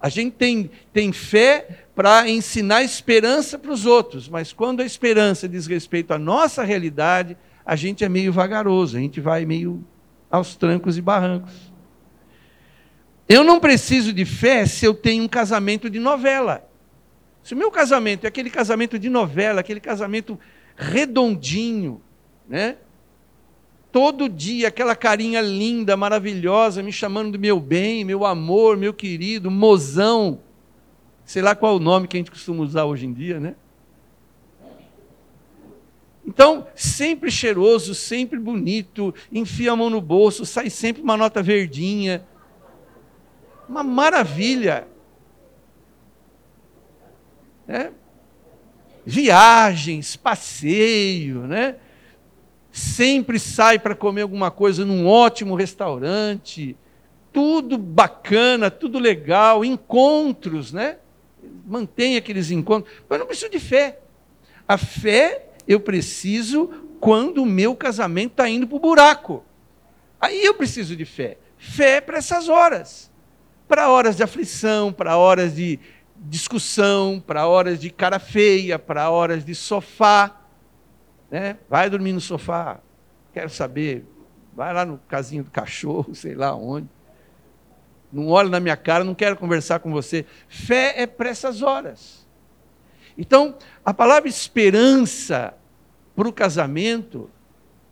A 0.00 0.08
gente 0.08 0.34
tem, 0.34 0.70
tem 0.92 1.12
fé 1.12 1.86
para 1.94 2.28
ensinar 2.28 2.82
esperança 2.82 3.58
para 3.58 3.72
os 3.72 3.86
outros, 3.86 4.28
mas 4.28 4.52
quando 4.52 4.80
a 4.80 4.84
esperança 4.84 5.48
diz 5.48 5.66
respeito 5.66 6.12
à 6.12 6.18
nossa 6.18 6.62
realidade, 6.62 7.36
a 7.64 7.74
gente 7.74 8.04
é 8.04 8.08
meio 8.08 8.32
vagaroso, 8.32 8.96
a 8.96 9.00
gente 9.00 9.20
vai 9.20 9.44
meio 9.44 9.84
aos 10.30 10.54
trancos 10.54 10.98
e 10.98 11.02
barrancos. 11.02 11.72
Eu 13.28 13.42
não 13.42 13.58
preciso 13.58 14.12
de 14.12 14.24
fé 14.24 14.66
se 14.66 14.84
eu 14.84 14.94
tenho 14.94 15.24
um 15.24 15.28
casamento 15.28 15.90
de 15.90 15.98
novela. 15.98 16.68
Se 17.42 17.54
o 17.54 17.56
meu 17.56 17.70
casamento 17.70 18.24
é 18.24 18.28
aquele 18.28 18.50
casamento 18.50 18.98
de 18.98 19.08
novela, 19.08 19.60
aquele 19.60 19.80
casamento 19.80 20.38
redondinho, 20.76 22.00
né? 22.48 22.76
Todo 23.96 24.28
dia 24.28 24.68
aquela 24.68 24.94
carinha 24.94 25.40
linda, 25.40 25.96
maravilhosa, 25.96 26.82
me 26.82 26.92
chamando 26.92 27.32
do 27.32 27.38
meu 27.38 27.58
bem, 27.58 28.04
meu 28.04 28.26
amor, 28.26 28.76
meu 28.76 28.92
querido, 28.92 29.50
mozão. 29.50 30.38
Sei 31.24 31.40
lá 31.40 31.54
qual 31.54 31.72
é 31.72 31.76
o 31.76 31.80
nome 31.80 32.06
que 32.06 32.14
a 32.14 32.20
gente 32.20 32.30
costuma 32.30 32.62
usar 32.62 32.84
hoje 32.84 33.06
em 33.06 33.14
dia, 33.14 33.40
né? 33.40 33.56
Então, 36.26 36.66
sempre 36.74 37.30
cheiroso, 37.30 37.94
sempre 37.94 38.38
bonito, 38.38 39.14
enfia 39.32 39.72
a 39.72 39.76
mão 39.76 39.88
no 39.88 40.02
bolso, 40.02 40.44
sai 40.44 40.68
sempre 40.68 41.02
uma 41.02 41.16
nota 41.16 41.42
verdinha 41.42 42.22
uma 43.66 43.82
maravilha. 43.82 44.86
Né? 47.66 47.94
Viagens, 49.06 50.16
passeio, 50.16 51.46
né? 51.46 51.76
Sempre 52.76 53.38
sai 53.38 53.78
para 53.78 53.94
comer 53.94 54.22
alguma 54.22 54.50
coisa 54.50 54.84
num 54.84 55.06
ótimo 55.06 55.54
restaurante, 55.54 56.76
tudo 57.32 57.78
bacana, 57.78 58.70
tudo 58.70 58.98
legal, 58.98 59.64
encontros, 59.64 60.72
né? 60.72 60.98
Mantém 61.66 62.16
aqueles 62.16 62.50
encontros. 62.50 62.92
Mas 63.08 63.16
eu 63.16 63.20
não 63.20 63.26
preciso 63.26 63.50
de 63.50 63.60
fé. 63.60 64.00
A 64.66 64.76
fé 64.76 65.46
eu 65.66 65.80
preciso 65.80 66.68
quando 67.00 67.42
o 67.42 67.46
meu 67.46 67.74
casamento 67.74 68.32
está 68.32 68.48
indo 68.48 68.66
para 68.66 68.76
o 68.76 68.80
buraco. 68.80 69.44
Aí 70.20 70.44
eu 70.44 70.54
preciso 70.54 70.96
de 70.96 71.04
fé. 71.04 71.38
Fé 71.56 72.00
para 72.00 72.18
essas 72.18 72.48
horas 72.48 73.10
para 73.68 73.88
horas 73.90 74.16
de 74.16 74.22
aflição, 74.22 74.92
para 74.92 75.16
horas 75.16 75.54
de 75.54 75.78
discussão, 76.16 77.22
para 77.24 77.46
horas 77.46 77.80
de 77.80 77.90
cara 77.90 78.18
feia, 78.18 78.78
para 78.78 79.10
horas 79.10 79.44
de 79.44 79.54
sofá. 79.54 80.35
Né? 81.30 81.56
Vai 81.68 81.90
dormir 81.90 82.12
no 82.12 82.20
sofá, 82.20 82.80
quero 83.32 83.50
saber. 83.50 84.04
Vai 84.54 84.72
lá 84.72 84.84
no 84.84 84.98
casinho 85.08 85.44
do 85.44 85.50
cachorro, 85.50 86.14
sei 86.16 86.34
lá 86.34 86.54
onde. 86.54 86.88
Não 88.12 88.28
olha 88.28 88.48
na 88.48 88.60
minha 88.60 88.76
cara, 88.76 89.04
não 89.04 89.14
quero 89.14 89.36
conversar 89.36 89.80
com 89.80 89.90
você. 89.90 90.24
Fé 90.48 90.94
é 90.96 91.06
para 91.06 91.28
essas 91.28 91.60
horas. 91.60 92.26
Então, 93.18 93.56
a 93.84 93.92
palavra 93.92 94.28
esperança 94.28 95.54
para 96.14 96.28
o 96.28 96.32
casamento, 96.32 97.30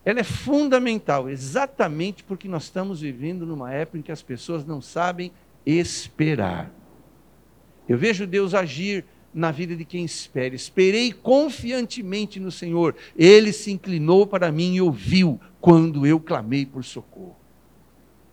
ela 0.05 0.21
é 0.21 0.25
fundamental, 0.25 1.29
exatamente 1.29 2.23
porque 2.23 2.47
nós 2.47 2.65
estamos 2.65 3.01
vivendo 3.01 3.47
numa 3.47 3.73
época 3.73 3.99
em 3.99 4.03
que 4.03 4.13
as 4.13 4.23
pessoas 4.23 4.65
não 4.65 4.81
sabem 4.81 5.33
esperar. 5.65 6.71
Eu 7.89 7.99
vejo 7.99 8.27
Deus 8.27 8.55
agir 8.55 9.05
na 9.35 9.51
vida 9.51 9.75
de 9.75 9.85
quem 9.85 10.05
espera. 10.05 10.55
Esperei 10.55 11.13
confiantemente 11.13 12.39
no 12.39 12.53
Senhor. 12.53 12.95
Ele 13.17 13.53
se 13.53 13.73
inclinou 13.73 14.27
para 14.27 14.53
mim 14.53 14.75
e 14.75 14.81
ouviu 14.81 15.41
quando 15.61 16.07
eu 16.07 16.21
clamei 16.21 16.65
por 16.65 16.85
socorro. 16.85 17.37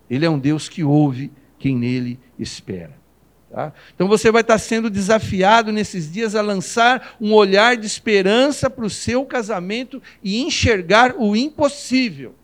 Ele 0.09 0.25
é 0.25 0.29
um 0.29 0.37
Deus 0.37 0.69
que 0.69 0.83
ouve 0.83 1.31
quem 1.57 1.75
nele 1.75 2.19
espera. 2.37 2.99
Tá? 3.49 3.73
Então 3.93 4.07
você 4.07 4.31
vai 4.31 4.41
estar 4.41 4.57
sendo 4.57 4.89
desafiado 4.89 5.71
nesses 5.71 6.11
dias 6.11 6.35
a 6.35 6.41
lançar 6.41 7.17
um 7.19 7.33
olhar 7.33 7.75
de 7.75 7.85
esperança 7.85 8.69
para 8.69 8.85
o 8.85 8.89
seu 8.89 9.25
casamento 9.25 10.01
e 10.23 10.41
enxergar 10.41 11.15
o 11.17 11.35
impossível. 11.35 12.35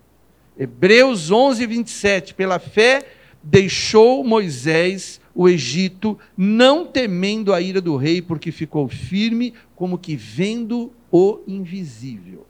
Hebreus 0.58 1.30
11, 1.30 1.66
27. 1.66 2.34
Pela 2.34 2.60
fé 2.60 3.06
deixou 3.42 4.24
Moisés 4.24 5.22
o 5.38 5.48
Egito, 5.48 6.18
não 6.36 6.84
temendo 6.84 7.54
a 7.54 7.62
ira 7.62 7.80
do 7.80 7.96
rei, 7.96 8.24
porque 8.24 8.52
ficou 8.52 8.88
firme, 8.88 9.54
como 9.76 9.96
que 9.96 10.16
vendo 10.16 10.92
o 11.12 11.42
invisível. 11.48 12.48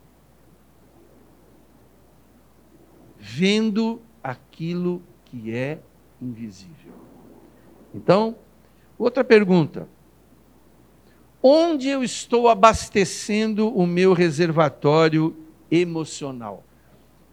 Vendo 3.19 4.01
aquilo 4.23 5.01
que 5.25 5.53
é 5.53 5.81
invisível. 6.21 6.93
Então, 7.93 8.37
outra 8.97 9.21
pergunta. 9.21 9.89
Onde 11.43 11.89
eu 11.89 12.05
estou 12.05 12.47
abastecendo 12.47 13.67
o 13.67 13.85
meu 13.85 14.13
reservatório 14.13 15.35
emocional? 15.69 16.63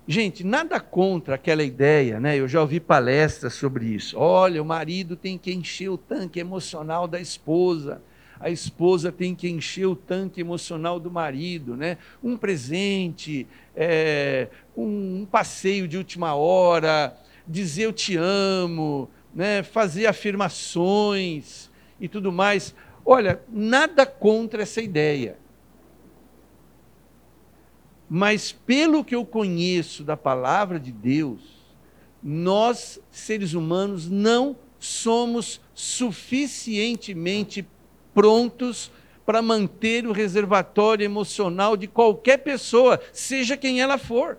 Gente, 0.06 0.44
nada 0.44 0.78
contra 0.80 1.36
aquela 1.36 1.62
ideia, 1.62 2.20
né? 2.20 2.36
Eu 2.36 2.46
já 2.46 2.60
ouvi 2.60 2.78
palestras 2.78 3.54
sobre 3.54 3.86
isso. 3.86 4.18
Olha, 4.18 4.62
o 4.62 4.64
marido 4.64 5.16
tem 5.16 5.38
que 5.38 5.50
encher 5.50 5.88
o 5.88 5.96
tanque 5.96 6.38
emocional 6.38 7.08
da 7.08 7.18
esposa. 7.18 8.02
A 8.38 8.50
esposa 8.50 9.10
tem 9.10 9.34
que 9.34 9.48
encher 9.48 9.86
o 9.86 9.96
tanque 9.96 10.42
emocional 10.42 11.00
do 11.00 11.10
marido, 11.10 11.74
né? 11.74 11.96
Um 12.22 12.36
presente, 12.36 13.46
é, 13.74 14.48
um, 14.76 15.22
um 15.22 15.24
passeio 15.30 15.88
de 15.88 15.96
última 15.96 16.34
hora, 16.34 17.16
dizer 17.48 17.84
eu 17.84 17.92
te 17.92 18.14
amo, 18.14 19.08
né? 19.34 19.62
Fazer 19.62 20.04
afirmações 20.04 21.70
e 21.98 22.08
tudo 22.08 22.30
mais. 22.30 22.74
Olha, 23.06 23.40
nada 23.48 24.04
contra 24.04 24.64
essa 24.64 24.82
ideia. 24.82 25.38
Mas 28.16 28.52
pelo 28.52 29.02
que 29.02 29.16
eu 29.16 29.26
conheço 29.26 30.04
da 30.04 30.16
palavra 30.16 30.78
de 30.78 30.92
Deus, 30.92 31.40
nós, 32.22 33.00
seres 33.10 33.54
humanos, 33.54 34.08
não 34.08 34.54
somos 34.78 35.60
suficientemente 35.74 37.66
prontos 38.14 38.88
para 39.26 39.42
manter 39.42 40.06
o 40.06 40.12
reservatório 40.12 41.04
emocional 41.04 41.76
de 41.76 41.88
qualquer 41.88 42.36
pessoa, 42.36 43.00
seja 43.12 43.56
quem 43.56 43.80
ela 43.80 43.98
for. 43.98 44.38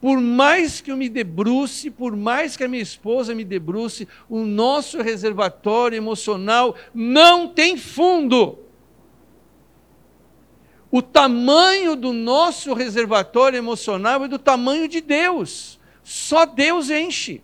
Por 0.00 0.18
mais 0.18 0.80
que 0.80 0.90
eu 0.90 0.96
me 0.96 1.10
debruce, 1.10 1.90
por 1.90 2.16
mais 2.16 2.56
que 2.56 2.64
a 2.64 2.68
minha 2.68 2.82
esposa 2.82 3.34
me 3.34 3.44
debruce, 3.44 4.08
o 4.30 4.46
nosso 4.46 5.02
reservatório 5.02 5.98
emocional 5.98 6.74
não 6.94 7.48
tem 7.48 7.76
fundo. 7.76 8.66
O 10.90 11.02
tamanho 11.02 11.94
do 11.94 12.12
nosso 12.12 12.72
reservatório 12.72 13.56
emocional 13.56 14.24
é 14.24 14.28
do 14.28 14.38
tamanho 14.38 14.88
de 14.88 15.00
Deus. 15.00 15.78
Só 16.02 16.46
Deus 16.46 16.88
enche. 16.90 17.42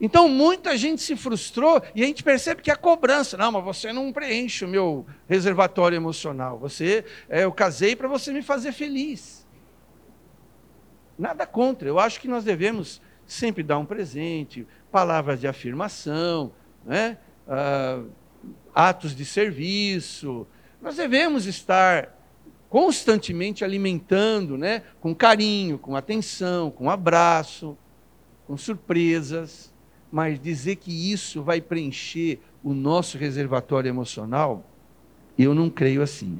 Então 0.00 0.28
muita 0.28 0.76
gente 0.76 1.00
se 1.00 1.14
frustrou 1.14 1.80
e 1.94 2.02
a 2.02 2.06
gente 2.06 2.22
percebe 2.22 2.60
que 2.60 2.70
a 2.70 2.76
cobrança, 2.76 3.36
não, 3.36 3.52
mas 3.52 3.64
você 3.64 3.92
não 3.92 4.12
preenche 4.12 4.64
o 4.64 4.68
meu 4.68 5.06
reservatório 5.28 5.96
emocional. 5.96 6.58
Você, 6.58 7.04
é, 7.28 7.44
eu 7.44 7.52
casei 7.52 7.94
para 7.94 8.08
você 8.08 8.32
me 8.32 8.42
fazer 8.42 8.72
feliz. 8.72 9.46
Nada 11.16 11.46
contra. 11.46 11.88
Eu 11.88 12.00
acho 12.00 12.20
que 12.20 12.26
nós 12.26 12.42
devemos 12.42 13.00
sempre 13.24 13.62
dar 13.62 13.78
um 13.78 13.86
presente, 13.86 14.66
palavras 14.90 15.40
de 15.40 15.46
afirmação, 15.46 16.52
né? 16.84 17.16
Ah, 17.48 18.02
atos 18.74 19.14
de 19.14 19.24
serviço, 19.24 20.46
nós 20.84 20.96
devemos 20.96 21.46
estar 21.46 22.14
constantemente 22.68 23.64
alimentando, 23.64 24.58
né, 24.58 24.82
com 25.00 25.14
carinho, 25.14 25.78
com 25.78 25.96
atenção, 25.96 26.70
com 26.70 26.90
abraço, 26.90 27.74
com 28.46 28.54
surpresas, 28.58 29.72
mas 30.12 30.38
dizer 30.38 30.76
que 30.76 31.10
isso 31.10 31.42
vai 31.42 31.58
preencher 31.58 32.38
o 32.62 32.74
nosso 32.74 33.16
reservatório 33.16 33.88
emocional, 33.88 34.68
eu 35.38 35.54
não 35.54 35.70
creio 35.70 36.02
assim. 36.02 36.38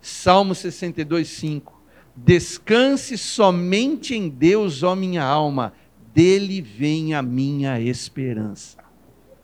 Salmo 0.00 0.54
62, 0.54 1.28
5. 1.28 1.82
Descanse 2.14 3.18
somente 3.18 4.14
em 4.14 4.28
Deus, 4.28 4.84
ó 4.84 4.94
minha 4.94 5.24
alma, 5.24 5.72
dele 6.14 6.62
vem 6.62 7.12
a 7.12 7.22
minha 7.22 7.80
esperança. 7.80 8.78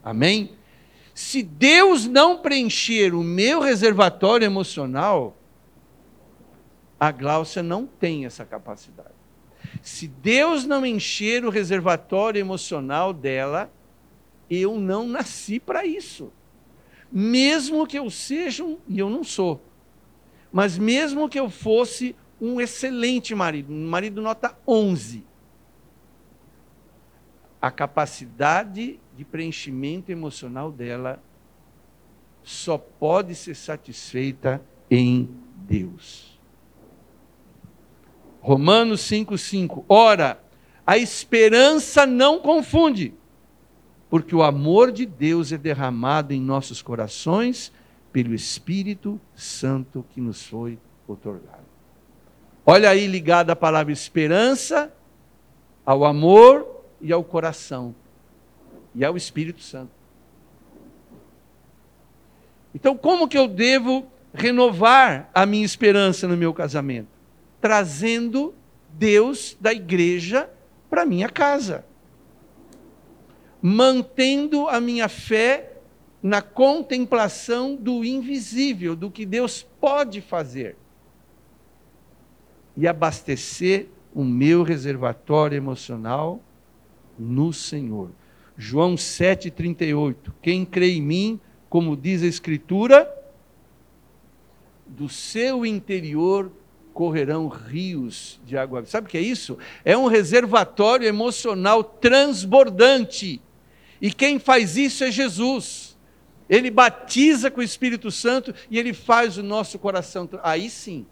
Amém? 0.04 0.52
Se 1.20 1.42
Deus 1.42 2.06
não 2.06 2.38
preencher 2.38 3.14
o 3.14 3.22
meu 3.22 3.60
reservatório 3.60 4.46
emocional, 4.46 5.36
a 6.98 7.10
Gláucia 7.12 7.62
não 7.62 7.86
tem 7.86 8.24
essa 8.24 8.42
capacidade. 8.42 9.12
Se 9.82 10.08
Deus 10.08 10.64
não 10.64 10.84
encher 10.84 11.44
o 11.44 11.50
reservatório 11.50 12.40
emocional 12.40 13.12
dela, 13.12 13.70
eu 14.48 14.78
não 14.78 15.06
nasci 15.06 15.60
para 15.60 15.84
isso. 15.84 16.32
Mesmo 17.12 17.86
que 17.86 17.98
eu 17.98 18.08
seja, 18.08 18.64
um, 18.64 18.78
e 18.88 18.98
eu 18.98 19.10
não 19.10 19.22
sou, 19.22 19.62
mas 20.50 20.78
mesmo 20.78 21.28
que 21.28 21.38
eu 21.38 21.50
fosse 21.50 22.16
um 22.40 22.58
excelente 22.62 23.34
marido, 23.34 23.70
um 23.70 23.90
marido 23.90 24.22
nota 24.22 24.56
11, 24.66 25.22
a 27.60 27.70
capacidade 27.70 28.98
de 29.20 29.24
preenchimento 29.26 30.10
emocional 30.10 30.72
dela 30.72 31.22
só 32.42 32.78
pode 32.78 33.34
ser 33.34 33.54
satisfeita 33.54 34.62
em 34.90 35.28
Deus. 35.68 36.40
Romanos 38.40 39.02
5,5. 39.02 39.84
Ora, 39.86 40.42
a 40.86 40.96
esperança 40.96 42.06
não 42.06 42.40
confunde, 42.40 43.12
porque 44.08 44.34
o 44.34 44.42
amor 44.42 44.90
de 44.90 45.04
Deus 45.04 45.52
é 45.52 45.58
derramado 45.58 46.32
em 46.32 46.40
nossos 46.40 46.80
corações 46.80 47.70
pelo 48.10 48.34
Espírito 48.34 49.20
Santo 49.34 50.02
que 50.14 50.20
nos 50.22 50.46
foi 50.46 50.78
otorgado. 51.06 51.68
Olha 52.64 52.88
aí 52.88 53.06
ligada 53.06 53.52
a 53.52 53.56
palavra 53.56 53.92
esperança 53.92 54.90
ao 55.84 56.06
amor 56.06 56.66
e 57.02 57.12
ao 57.12 57.22
coração 57.22 57.94
e 58.94 59.04
é 59.04 59.10
o 59.10 59.16
Espírito 59.16 59.62
Santo. 59.62 59.92
Então, 62.74 62.96
como 62.96 63.28
que 63.28 63.36
eu 63.36 63.48
devo 63.48 64.06
renovar 64.32 65.30
a 65.34 65.44
minha 65.44 65.64
esperança 65.64 66.26
no 66.28 66.36
meu 66.36 66.54
casamento? 66.54 67.08
Trazendo 67.60 68.54
Deus 68.92 69.56
da 69.60 69.72
igreja 69.72 70.48
para 70.88 71.04
minha 71.04 71.28
casa. 71.28 71.84
Mantendo 73.60 74.68
a 74.68 74.80
minha 74.80 75.08
fé 75.08 75.72
na 76.22 76.42
contemplação 76.42 77.74
do 77.74 78.04
invisível, 78.04 78.94
do 78.94 79.10
que 79.10 79.26
Deus 79.26 79.62
pode 79.80 80.20
fazer. 80.20 80.76
E 82.76 82.86
abastecer 82.86 83.88
o 84.14 84.24
meu 84.24 84.62
reservatório 84.62 85.56
emocional 85.56 86.40
no 87.18 87.52
Senhor. 87.52 88.10
João 88.60 88.94
7,38. 88.94 90.34
Quem 90.42 90.66
crê 90.66 90.92
em 90.92 91.00
mim, 91.00 91.40
como 91.70 91.96
diz 91.96 92.22
a 92.22 92.26
Escritura, 92.26 93.10
do 94.86 95.08
seu 95.08 95.64
interior 95.64 96.52
correrão 96.92 97.48
rios 97.48 98.38
de 98.44 98.58
água. 98.58 98.84
Sabe 98.84 99.06
o 99.06 99.10
que 99.10 99.16
é 99.16 99.22
isso? 99.22 99.56
É 99.82 99.96
um 99.96 100.08
reservatório 100.08 101.08
emocional 101.08 101.82
transbordante. 101.82 103.40
E 103.98 104.12
quem 104.12 104.38
faz 104.38 104.76
isso 104.76 105.04
é 105.04 105.10
Jesus. 105.10 105.96
Ele 106.46 106.70
batiza 106.70 107.50
com 107.50 107.60
o 107.60 107.64
Espírito 107.64 108.10
Santo 108.10 108.54
e 108.70 108.78
ele 108.78 108.92
faz 108.92 109.38
o 109.38 109.42
nosso 109.42 109.78
coração. 109.78 110.28
Aí 110.42 110.68
sim, 110.68 111.06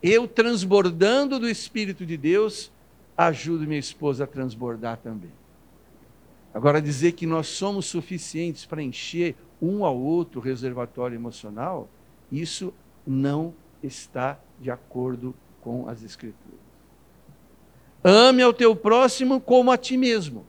eu 0.00 0.28
transbordando 0.28 1.40
do 1.40 1.48
Espírito 1.48 2.06
de 2.06 2.16
Deus, 2.16 2.70
ajudo 3.16 3.66
minha 3.66 3.80
esposa 3.80 4.22
a 4.22 4.28
transbordar 4.28 4.98
também. 4.98 5.41
Agora, 6.54 6.82
dizer 6.82 7.12
que 7.12 7.26
nós 7.26 7.46
somos 7.46 7.86
suficientes 7.86 8.66
para 8.66 8.82
encher 8.82 9.36
um 9.60 9.84
ao 9.84 9.98
outro 9.98 10.40
reservatório 10.40 11.14
emocional, 11.14 11.88
isso 12.30 12.74
não 13.06 13.54
está 13.82 14.38
de 14.60 14.70
acordo 14.70 15.34
com 15.60 15.88
as 15.88 16.02
Escrituras. 16.02 16.60
Ame 18.04 18.42
ao 18.42 18.52
teu 18.52 18.74
próximo 18.74 19.40
como 19.40 19.70
a 19.70 19.78
ti 19.78 19.96
mesmo. 19.96 20.44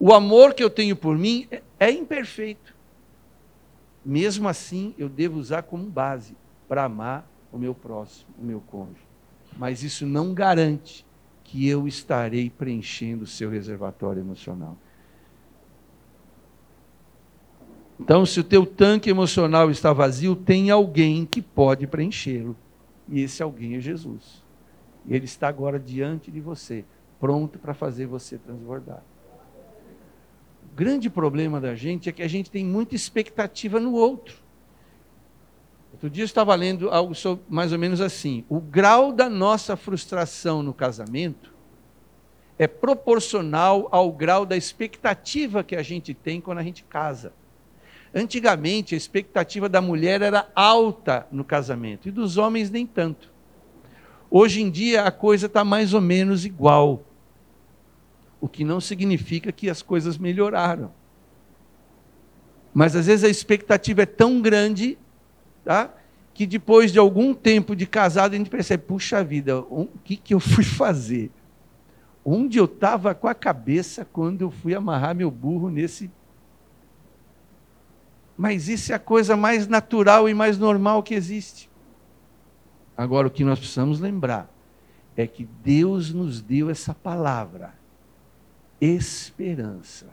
O 0.00 0.12
amor 0.12 0.54
que 0.54 0.64
eu 0.64 0.70
tenho 0.70 0.96
por 0.96 1.16
mim 1.16 1.46
é, 1.50 1.62
é 1.78 1.90
imperfeito. 1.90 2.74
Mesmo 4.04 4.48
assim, 4.48 4.94
eu 4.98 5.08
devo 5.08 5.38
usar 5.38 5.62
como 5.62 5.84
base 5.84 6.36
para 6.66 6.84
amar 6.84 7.28
o 7.52 7.58
meu 7.58 7.74
próximo, 7.74 8.28
o 8.38 8.44
meu 8.44 8.60
cônjuge. 8.60 9.06
Mas 9.56 9.82
isso 9.82 10.06
não 10.06 10.34
garante 10.34 11.06
que 11.44 11.68
eu 11.68 11.86
estarei 11.86 12.50
preenchendo 12.50 13.24
o 13.24 13.26
seu 13.26 13.48
reservatório 13.48 14.20
emocional. 14.20 14.76
Então, 17.98 18.26
se 18.26 18.40
o 18.40 18.44
teu 18.44 18.66
tanque 18.66 19.08
emocional 19.08 19.70
está 19.70 19.92
vazio, 19.92 20.34
tem 20.34 20.70
alguém 20.70 21.24
que 21.24 21.40
pode 21.40 21.86
preenchê-lo. 21.86 22.56
E 23.08 23.20
esse 23.20 23.42
alguém 23.42 23.76
é 23.76 23.80
Jesus. 23.80 24.42
E 25.06 25.14
ele 25.14 25.26
está 25.26 25.48
agora 25.48 25.78
diante 25.78 26.30
de 26.30 26.40
você, 26.40 26.84
pronto 27.20 27.58
para 27.58 27.74
fazer 27.74 28.06
você 28.06 28.38
transbordar. 28.38 29.02
O 30.72 30.74
grande 30.74 31.08
problema 31.08 31.60
da 31.60 31.74
gente 31.74 32.08
é 32.08 32.12
que 32.12 32.22
a 32.22 32.28
gente 32.28 32.50
tem 32.50 32.64
muita 32.64 32.94
expectativa 32.94 33.78
no 33.78 33.92
outro. 33.94 34.42
Outro 35.92 36.10
dia 36.10 36.22
eu 36.22 36.26
estava 36.26 36.52
lendo 36.56 36.90
algo 36.90 37.14
sobre, 37.14 37.44
mais 37.48 37.72
ou 37.72 37.78
menos 37.78 38.00
assim: 38.00 38.44
o 38.48 38.60
grau 38.60 39.12
da 39.12 39.30
nossa 39.30 39.76
frustração 39.76 40.62
no 40.62 40.74
casamento 40.74 41.54
é 42.58 42.66
proporcional 42.66 43.88
ao 43.92 44.10
grau 44.10 44.44
da 44.44 44.56
expectativa 44.56 45.62
que 45.62 45.76
a 45.76 45.82
gente 45.82 46.12
tem 46.12 46.40
quando 46.40 46.58
a 46.58 46.62
gente 46.62 46.82
casa. 46.84 47.32
Antigamente, 48.14 48.94
a 48.94 48.98
expectativa 48.98 49.68
da 49.68 49.80
mulher 49.80 50.22
era 50.22 50.48
alta 50.54 51.26
no 51.32 51.44
casamento 51.44 52.08
e 52.08 52.12
dos 52.12 52.36
homens 52.36 52.70
nem 52.70 52.86
tanto. 52.86 53.32
Hoje 54.30 54.62
em 54.62 54.70
dia 54.70 55.02
a 55.02 55.10
coisa 55.10 55.46
está 55.46 55.64
mais 55.64 55.92
ou 55.92 56.00
menos 56.00 56.44
igual. 56.44 57.02
O 58.40 58.48
que 58.48 58.64
não 58.64 58.80
significa 58.80 59.50
que 59.50 59.68
as 59.68 59.82
coisas 59.82 60.16
melhoraram. 60.16 60.92
Mas 62.72 62.94
às 62.94 63.06
vezes 63.06 63.24
a 63.24 63.28
expectativa 63.28 64.02
é 64.02 64.06
tão 64.06 64.40
grande, 64.40 64.98
tá? 65.64 65.92
que 66.34 66.46
depois 66.46 66.92
de 66.92 66.98
algum 66.98 67.32
tempo 67.32 67.76
de 67.76 67.86
casado 67.86 68.34
a 68.34 68.36
gente 68.36 68.50
percebe, 68.50 68.82
puxa 68.82 69.22
vida, 69.22 69.60
o 69.60 69.88
que, 70.02 70.16
que 70.16 70.34
eu 70.34 70.40
fui 70.40 70.64
fazer? 70.64 71.30
Onde 72.24 72.58
eu 72.58 72.64
estava 72.64 73.14
com 73.14 73.28
a 73.28 73.34
cabeça 73.34 74.04
quando 74.04 74.42
eu 74.42 74.50
fui 74.50 74.74
amarrar 74.74 75.14
meu 75.14 75.30
burro 75.30 75.70
nesse. 75.70 76.10
Mas 78.36 78.68
isso 78.68 78.92
é 78.92 78.94
a 78.94 78.98
coisa 78.98 79.36
mais 79.36 79.68
natural 79.68 80.28
e 80.28 80.34
mais 80.34 80.58
normal 80.58 81.02
que 81.02 81.14
existe. 81.14 81.70
Agora, 82.96 83.28
o 83.28 83.30
que 83.30 83.44
nós 83.44 83.58
precisamos 83.58 84.00
lembrar 84.00 84.50
é 85.16 85.26
que 85.26 85.48
Deus 85.62 86.12
nos 86.12 86.40
deu 86.40 86.70
essa 86.70 86.94
palavra, 86.94 87.74
esperança. 88.80 90.06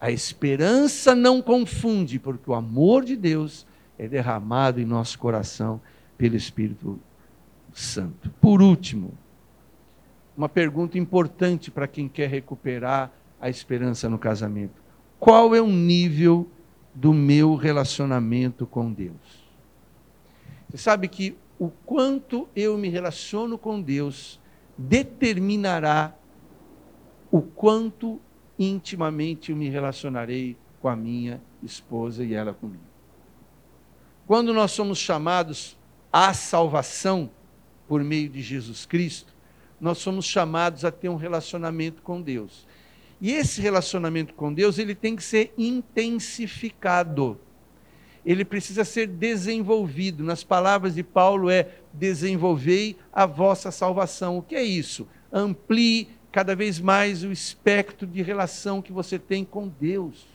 A 0.00 0.10
esperança 0.10 1.14
não 1.14 1.40
confunde, 1.40 2.18
porque 2.18 2.50
o 2.50 2.54
amor 2.54 3.04
de 3.04 3.16
Deus 3.16 3.66
é 3.98 4.06
derramado 4.06 4.80
em 4.80 4.84
nosso 4.84 5.18
coração 5.18 5.80
pelo 6.16 6.36
Espírito 6.36 7.00
Santo. 7.72 8.30
Por 8.40 8.60
último, 8.62 9.14
uma 10.36 10.48
pergunta 10.48 10.98
importante 10.98 11.70
para 11.70 11.88
quem 11.88 12.08
quer 12.08 12.28
recuperar 12.28 13.10
a 13.40 13.48
esperança 13.48 14.08
no 14.08 14.18
casamento: 14.18 14.82
qual 15.18 15.54
é 15.54 15.60
o 15.60 15.66
nível 15.66 16.48
do 16.94 17.12
meu 17.12 17.54
relacionamento 17.54 18.66
com 18.66 18.92
Deus? 18.92 19.44
Você 20.68 20.78
sabe 20.78 21.08
que 21.08 21.36
o 21.58 21.68
quanto 21.68 22.48
eu 22.54 22.76
me 22.76 22.88
relaciono 22.88 23.58
com 23.58 23.80
Deus 23.80 24.40
determinará 24.76 26.14
o 27.30 27.40
quanto 27.40 28.20
intimamente 28.58 29.50
eu 29.50 29.56
me 29.56 29.68
relacionarei 29.68 30.56
com 30.80 30.88
a 30.88 30.96
minha 30.96 31.40
esposa 31.62 32.24
e 32.24 32.34
ela 32.34 32.52
comigo. 32.52 32.82
Quando 34.26 34.52
nós 34.52 34.72
somos 34.72 34.98
chamados 34.98 35.76
à 36.12 36.32
salvação 36.32 37.30
por 37.88 38.02
meio 38.02 38.28
de 38.28 38.40
Jesus 38.40 38.86
Cristo, 38.86 39.34
nós 39.80 39.98
somos 39.98 40.24
chamados 40.24 40.84
a 40.84 40.90
ter 40.90 41.08
um 41.08 41.16
relacionamento 41.16 42.02
com 42.02 42.22
Deus. 42.22 42.66
E 43.20 43.32
esse 43.32 43.60
relacionamento 43.60 44.34
com 44.34 44.52
Deus, 44.52 44.78
ele 44.78 44.94
tem 44.94 45.16
que 45.16 45.22
ser 45.22 45.52
intensificado 45.56 47.38
ele 48.24 48.44
precisa 48.44 48.84
ser 48.84 49.06
desenvolvido. 49.06 50.24
Nas 50.24 50.42
palavras 50.42 50.94
de 50.94 51.02
Paulo 51.02 51.50
é 51.50 51.68
desenvolvei 51.92 52.96
a 53.12 53.26
vossa 53.26 53.70
salvação. 53.70 54.38
O 54.38 54.42
que 54.42 54.54
é 54.54 54.62
isso? 54.62 55.06
Amplie 55.30 56.08
cada 56.32 56.56
vez 56.56 56.80
mais 56.80 57.22
o 57.22 57.30
espectro 57.30 58.06
de 58.06 58.22
relação 58.22 58.80
que 58.80 58.92
você 58.92 59.18
tem 59.18 59.44
com 59.44 59.68
Deus. 59.68 60.26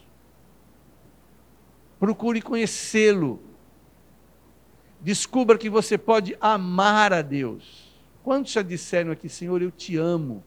Procure 1.99 2.41
conhecê-lo. 2.41 3.41
Descubra 5.01 5.57
que 5.57 5.69
você 5.69 5.97
pode 5.97 6.37
amar 6.39 7.11
a 7.11 7.21
Deus. 7.21 7.89
Quantos 8.23 8.51
já 8.51 8.61
disseram 8.61 9.11
aqui, 9.11 9.27
Senhor, 9.27 9.61
eu 9.61 9.71
te 9.71 9.97
amo? 9.97 10.43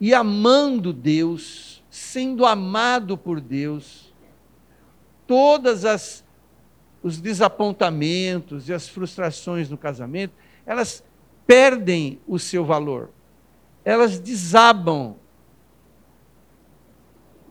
E 0.00 0.14
amando 0.14 0.92
Deus, 0.92 1.82
sendo 1.90 2.46
amado 2.46 3.18
por 3.18 3.40
Deus, 3.40 4.14
todas 5.26 5.84
as 5.84 6.24
os 7.02 7.20
desapontamentos 7.20 8.68
e 8.68 8.74
as 8.74 8.88
frustrações 8.88 9.70
no 9.70 9.78
casamento, 9.78 10.34
elas 10.66 11.04
perdem 11.46 12.20
o 12.26 12.38
seu 12.38 12.64
valor. 12.64 13.10
Elas 13.84 14.18
desabam. 14.18 15.16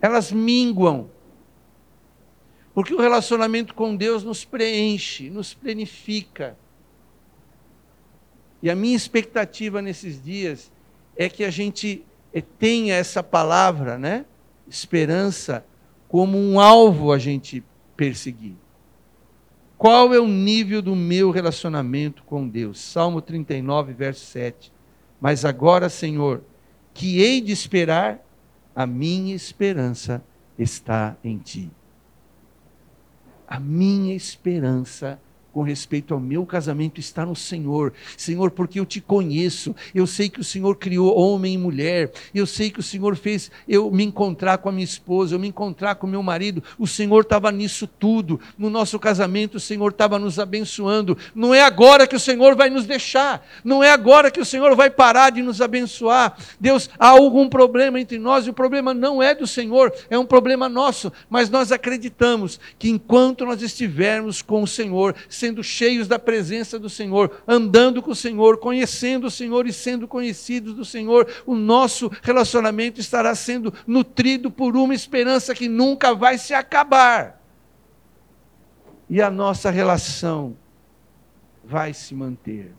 Elas 0.01 0.31
minguam. 0.31 1.09
Porque 2.73 2.93
o 2.93 2.99
relacionamento 2.99 3.73
com 3.73 3.95
Deus 3.95 4.23
nos 4.23 4.45
preenche, 4.45 5.29
nos 5.29 5.53
plenifica. 5.53 6.57
E 8.61 8.69
a 8.69 8.75
minha 8.75 8.95
expectativa 8.95 9.81
nesses 9.81 10.21
dias 10.21 10.71
é 11.15 11.27
que 11.27 11.43
a 11.43 11.49
gente 11.49 12.05
tenha 12.59 12.95
essa 12.95 13.21
palavra, 13.23 13.97
né? 13.97 14.25
esperança 14.69 15.65
como 16.07 16.37
um 16.37 16.59
alvo 16.59 17.11
a 17.11 17.17
gente 17.17 17.63
perseguir. 17.95 18.55
Qual 19.77 20.13
é 20.13 20.19
o 20.19 20.27
nível 20.27 20.81
do 20.81 20.95
meu 20.95 21.29
relacionamento 21.29 22.23
com 22.23 22.47
Deus? 22.47 22.79
Salmo 22.79 23.21
39, 23.21 23.93
verso 23.93 24.25
7. 24.25 24.71
Mas 25.19 25.45
agora, 25.45 25.89
Senhor, 25.89 26.41
que 26.93 27.21
hei 27.21 27.41
de 27.41 27.51
esperar, 27.51 28.19
a 28.75 28.87
minha 28.87 29.35
esperança 29.35 30.23
está 30.57 31.15
em 31.23 31.37
ti. 31.37 31.69
A 33.47 33.59
minha 33.59 34.15
esperança 34.15 35.19
com 35.57 35.63
respeito 35.63 36.13
ao 36.13 36.19
meu 36.19 36.45
casamento 36.45 36.99
está 36.99 37.25
no 37.25 37.35
Senhor. 37.35 37.91
Senhor, 38.15 38.51
porque 38.51 38.79
eu 38.79 38.85
te 38.85 39.01
conheço, 39.01 39.75
eu 39.95 40.05
sei 40.05 40.29
que 40.29 40.39
o 40.39 40.43
Senhor 40.43 40.75
criou 40.75 41.17
homem 41.17 41.55
e 41.55 41.57
mulher, 41.57 42.11
eu 42.31 42.45
sei 42.45 42.69
que 42.69 42.79
o 42.79 42.83
Senhor 42.83 43.15
fez 43.15 43.49
eu 43.67 43.89
me 43.89 44.03
encontrar 44.03 44.59
com 44.59 44.69
a 44.69 44.71
minha 44.71 44.83
esposa, 44.83 45.33
eu 45.33 45.39
me 45.39 45.47
encontrar 45.47 45.95
com 45.95 46.05
meu 46.05 46.21
marido. 46.21 46.63
O 46.77 46.85
Senhor 46.85 47.21
estava 47.21 47.51
nisso 47.51 47.87
tudo. 47.87 48.39
No 48.55 48.69
nosso 48.69 48.99
casamento, 48.99 49.55
o 49.55 49.59
Senhor 49.59 49.89
estava 49.89 50.19
nos 50.19 50.37
abençoando. 50.37 51.17
Não 51.33 51.55
é 51.55 51.63
agora 51.63 52.05
que 52.05 52.15
o 52.15 52.19
Senhor 52.19 52.55
vai 52.55 52.69
nos 52.69 52.85
deixar, 52.85 53.43
não 53.63 53.83
é 53.83 53.89
agora 53.89 54.29
que 54.29 54.39
o 54.39 54.45
Senhor 54.45 54.75
vai 54.75 54.91
parar 54.91 55.31
de 55.31 55.41
nos 55.41 55.59
abençoar. 55.59 56.37
Deus, 56.59 56.87
há 56.99 57.07
algum 57.07 57.49
problema 57.49 57.99
entre 57.99 58.19
nós 58.19 58.45
e 58.45 58.51
o 58.51 58.53
problema 58.53 58.93
não 58.93 59.23
é 59.23 59.33
do 59.33 59.47
Senhor, 59.47 59.91
é 60.07 60.19
um 60.19 60.25
problema 60.25 60.69
nosso, 60.69 61.11
mas 61.27 61.49
nós 61.49 61.71
acreditamos 61.71 62.59
que 62.77 62.91
enquanto 62.91 63.43
nós 63.43 63.63
estivermos 63.63 64.43
com 64.43 64.61
o 64.61 64.67
Senhor, 64.67 65.15
sendo 65.47 65.63
cheios 65.63 66.09
da 66.09 66.19
presença 66.19 66.77
do 66.77 66.89
Senhor, 66.89 67.41
andando 67.47 68.01
com 68.01 68.11
o 68.11 68.15
Senhor, 68.15 68.57
conhecendo 68.57 69.27
o 69.27 69.31
Senhor 69.31 69.65
e 69.65 69.71
sendo 69.71 70.07
conhecidos 70.07 70.73
do 70.73 70.83
Senhor, 70.83 71.25
o 71.45 71.55
nosso 71.55 72.11
relacionamento 72.21 72.99
estará 72.99 73.33
sendo 73.33 73.73
nutrido 73.85 74.51
por 74.51 74.75
uma 74.75 74.93
esperança 74.93 75.55
que 75.55 75.69
nunca 75.69 76.13
vai 76.13 76.37
se 76.37 76.53
acabar. 76.53 77.41
E 79.09 79.21
a 79.21 79.31
nossa 79.31 79.71
relação 79.71 80.57
vai 81.63 81.93
se 81.93 82.13
manter. 82.13 82.73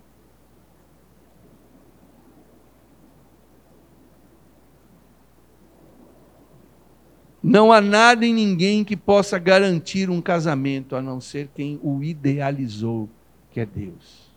Não 7.42 7.72
há 7.72 7.80
nada 7.80 8.26
em 8.26 8.34
ninguém 8.34 8.84
que 8.84 8.96
possa 8.96 9.38
garantir 9.38 10.10
um 10.10 10.20
casamento 10.20 10.96
a 10.96 11.02
não 11.02 11.20
ser 11.20 11.48
quem 11.54 11.78
o 11.82 12.02
idealizou, 12.02 13.08
que 13.52 13.60
é 13.60 13.66
Deus. 13.66 14.28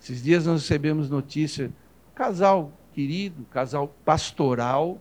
Esses 0.00 0.22
dias 0.22 0.46
nós 0.46 0.62
recebemos 0.62 1.08
notícia, 1.08 1.72
casal 2.14 2.72
querido, 2.92 3.44
casal 3.50 3.94
pastoral, 4.04 5.00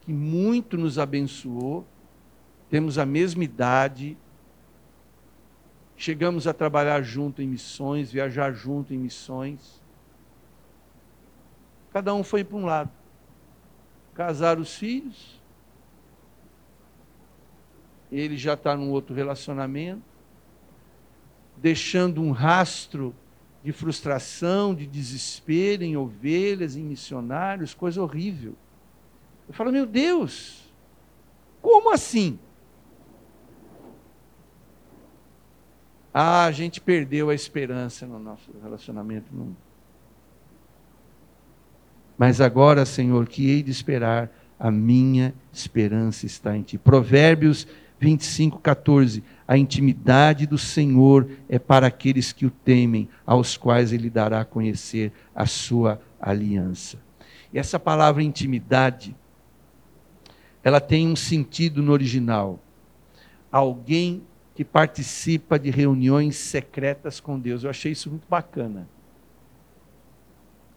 que 0.00 0.12
muito 0.12 0.78
nos 0.78 0.98
abençoou, 0.98 1.86
temos 2.70 2.98
a 2.98 3.04
mesma 3.04 3.44
idade, 3.44 4.16
chegamos 5.96 6.46
a 6.46 6.54
trabalhar 6.54 7.02
junto 7.02 7.42
em 7.42 7.46
missões, 7.46 8.10
viajar 8.10 8.52
junto 8.52 8.94
em 8.94 8.98
missões. 8.98 9.82
Cada 11.92 12.14
um 12.14 12.24
foi 12.24 12.42
para 12.42 12.56
um 12.56 12.64
lado 12.64 13.01
casar 14.14 14.58
os 14.58 14.74
filhos, 14.76 15.40
ele 18.10 18.36
já 18.36 18.54
está 18.54 18.76
num 18.76 18.90
outro 18.90 19.14
relacionamento, 19.14 20.02
deixando 21.56 22.20
um 22.20 22.30
rastro 22.30 23.14
de 23.64 23.72
frustração, 23.72 24.74
de 24.74 24.86
desespero 24.86 25.82
em 25.82 25.96
ovelhas, 25.96 26.76
em 26.76 26.82
missionários, 26.82 27.72
coisa 27.74 28.02
horrível. 28.02 28.54
Eu 29.48 29.54
falo, 29.54 29.72
meu 29.72 29.86
Deus, 29.86 30.72
como 31.60 31.92
assim? 31.92 32.38
Ah, 36.12 36.44
a 36.44 36.50
gente 36.50 36.80
perdeu 36.80 37.30
a 37.30 37.34
esperança 37.34 38.06
no 38.06 38.18
nosso 38.18 38.50
relacionamento. 38.62 39.26
Mas 42.22 42.40
agora, 42.40 42.86
Senhor, 42.86 43.26
que 43.26 43.50
hei 43.50 43.64
de 43.64 43.72
esperar, 43.72 44.30
a 44.56 44.70
minha 44.70 45.34
esperança 45.52 46.24
está 46.24 46.56
em 46.56 46.62
ti. 46.62 46.78
Provérbios 46.78 47.66
25, 47.98 48.60
14. 48.60 49.24
A 49.44 49.58
intimidade 49.58 50.46
do 50.46 50.56
Senhor 50.56 51.28
é 51.48 51.58
para 51.58 51.88
aqueles 51.88 52.32
que 52.32 52.46
o 52.46 52.50
temem, 52.50 53.08
aos 53.26 53.56
quais 53.56 53.92
ele 53.92 54.08
dará 54.08 54.42
a 54.42 54.44
conhecer 54.44 55.10
a 55.34 55.46
sua 55.46 56.00
aliança. 56.20 56.96
E 57.52 57.58
essa 57.58 57.76
palavra 57.76 58.22
intimidade, 58.22 59.16
ela 60.62 60.80
tem 60.80 61.08
um 61.08 61.16
sentido 61.16 61.82
no 61.82 61.90
original. 61.90 62.60
Alguém 63.50 64.22
que 64.54 64.64
participa 64.64 65.58
de 65.58 65.70
reuniões 65.70 66.36
secretas 66.36 67.18
com 67.18 67.36
Deus. 67.36 67.64
Eu 67.64 67.70
achei 67.70 67.90
isso 67.90 68.08
muito 68.08 68.28
bacana. 68.28 68.86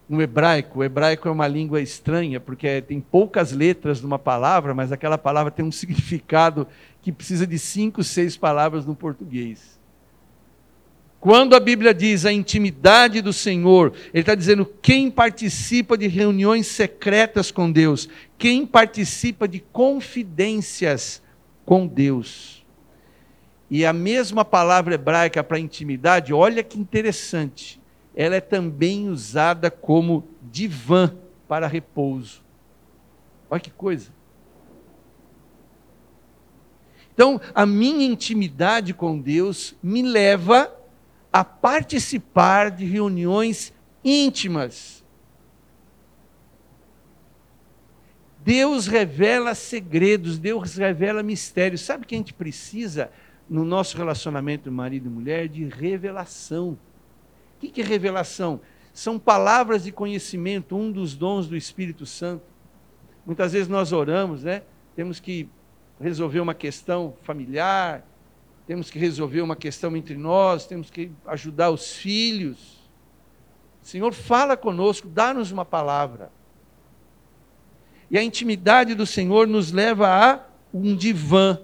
No 0.08 0.22
hebraico, 0.22 0.80
o 0.80 0.84
hebraico 0.84 1.28
é 1.28 1.32
uma 1.32 1.48
língua 1.48 1.82
estranha, 1.82 2.40
porque 2.40 2.82
tem 2.82 3.02
poucas 3.02 3.52
letras 3.52 4.02
numa 4.02 4.20
palavra, 4.20 4.74
mas 4.74 4.92
aquela 4.92 5.18
palavra 5.18 5.52
tem 5.52 5.66
um 5.66 5.72
significado 5.74 6.68
que 7.02 7.12
precisa 7.12 7.48
de 7.48 7.58
cinco, 7.58 8.04
seis 8.04 8.38
palavras 8.38 8.86
no 8.86 8.96
português. 8.96 9.80
Quando 11.20 11.56
a 11.56 11.60
Bíblia 11.60 11.92
diz 11.92 12.24
a 12.24 12.32
intimidade 12.32 13.20
do 13.20 13.34
Senhor, 13.34 13.94
Ele 14.14 14.22
está 14.22 14.36
dizendo 14.36 14.64
quem 14.80 15.10
participa 15.10 15.98
de 15.98 16.06
reuniões 16.06 16.68
secretas 16.68 17.50
com 17.50 17.72
Deus, 17.72 18.08
quem 18.38 18.64
participa 18.64 19.48
de 19.48 19.60
confidências 19.60 21.24
com 21.66 21.88
Deus. 21.88 22.64
E 23.72 23.84
a 23.84 23.92
mesma 23.92 24.46
palavra 24.46 24.94
hebraica 24.94 25.44
para 25.44 25.58
intimidade, 25.58 26.32
olha 26.32 26.62
que 26.62 26.80
interessante, 26.80 27.82
ela 28.16 28.36
é 28.36 28.42
também 28.42 29.10
usada 29.10 29.70
como 29.70 30.26
divã 30.42 31.14
para 31.48 31.68
repouso. 31.68 32.42
Olha 33.50 33.60
que 33.60 33.70
coisa. 33.70 34.10
Então, 37.14 37.40
a 37.54 37.66
minha 37.66 38.06
intimidade 38.06 38.94
com 38.94 39.20
Deus 39.20 39.76
me 39.84 40.02
leva 40.02 40.74
a 41.32 41.44
participar 41.44 42.72
de 42.72 42.86
reuniões 42.86 43.74
íntimas. 44.04 45.04
Deus 48.40 48.86
revela 48.86 49.56
segredos, 49.56 50.38
Deus 50.38 50.76
revela 50.76 51.24
mistérios. 51.24 51.82
Sabe 51.82 52.06
que 52.06 52.16
a 52.16 52.18
gente 52.18 52.34
precisa 52.34 53.12
no 53.50 53.66
nosso 53.66 53.98
relacionamento 53.98 54.72
marido 54.72 55.08
e 55.08 55.10
mulher 55.10 55.48
de 55.48 55.66
revelação? 55.66 56.78
O 57.58 57.68
que 57.68 57.82
é 57.82 57.84
revelação? 57.84 58.62
São 58.94 59.20
palavras 59.20 59.84
de 59.84 59.92
conhecimento, 59.92 60.76
um 60.76 60.92
dos 60.92 61.16
dons 61.16 61.48
do 61.48 61.56
Espírito 61.56 62.06
Santo. 62.06 62.46
Muitas 63.26 63.54
vezes 63.54 63.68
nós 63.68 63.92
oramos, 63.92 64.44
né? 64.44 64.64
Temos 64.96 65.20
que 65.20 65.50
resolver 66.00 66.40
uma 66.40 66.54
questão 66.54 67.16
familiar, 67.24 68.06
temos 68.68 68.90
que 68.90 69.00
resolver 69.00 69.42
uma 69.42 69.56
questão 69.56 69.96
entre 69.96 70.16
nós, 70.16 70.66
temos 70.66 70.90
que 70.90 71.12
ajudar 71.26 71.70
os 71.72 71.94
filhos. 71.94 72.90
Senhor, 73.82 74.14
fala 74.14 74.58
conosco, 74.58 75.08
dá-nos 75.08 75.52
uma 75.52 75.66
palavra. 75.66 76.32
E 78.10 78.18
a 78.18 78.24
intimidade 78.24 78.96
do 78.96 79.06
Senhor 79.06 79.48
nos 79.48 79.72
leva 79.72 80.08
a 80.08 80.46
um 80.74 80.96
divã, 80.96 81.60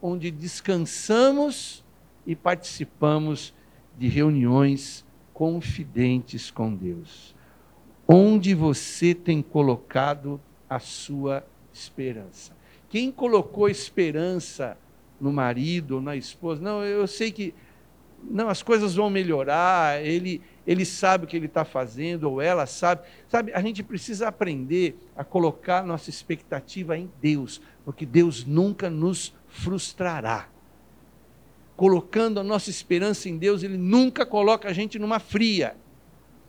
onde 0.00 0.30
descansamos 0.30 1.84
e 2.26 2.34
participamos 2.34 3.54
de 3.98 4.08
reuniões 4.08 5.04
confidentes 5.42 6.52
com 6.52 6.72
Deus. 6.72 7.34
Onde 8.06 8.54
você 8.54 9.12
tem 9.12 9.42
colocado 9.42 10.40
a 10.70 10.78
sua 10.78 11.44
esperança? 11.72 12.56
Quem 12.88 13.10
colocou 13.10 13.68
esperança 13.68 14.78
no 15.20 15.32
marido 15.32 15.96
ou 15.96 16.00
na 16.00 16.14
esposa. 16.14 16.62
Não, 16.62 16.84
eu 16.84 17.08
sei 17.08 17.32
que 17.32 17.52
não, 18.22 18.48
as 18.48 18.62
coisas 18.62 18.94
vão 18.94 19.10
melhorar, 19.10 20.00
ele, 20.00 20.40
ele 20.64 20.84
sabe 20.84 21.24
o 21.24 21.26
que 21.26 21.36
ele 21.36 21.46
está 21.46 21.64
fazendo, 21.64 22.30
ou 22.30 22.40
ela 22.40 22.64
sabe. 22.64 23.02
Sabe, 23.26 23.52
a 23.52 23.60
gente 23.60 23.82
precisa 23.82 24.28
aprender 24.28 24.96
a 25.16 25.24
colocar 25.24 25.84
nossa 25.84 26.08
expectativa 26.08 26.96
em 26.96 27.10
Deus, 27.20 27.60
porque 27.84 28.06
Deus 28.06 28.44
nunca 28.44 28.88
nos 28.88 29.34
frustrará. 29.48 30.51
Colocando 31.82 32.38
a 32.38 32.44
nossa 32.44 32.70
esperança 32.70 33.28
em 33.28 33.36
Deus, 33.36 33.64
Ele 33.64 33.76
nunca 33.76 34.24
coloca 34.24 34.68
a 34.68 34.72
gente 34.72 35.00
numa 35.00 35.18
fria, 35.18 35.74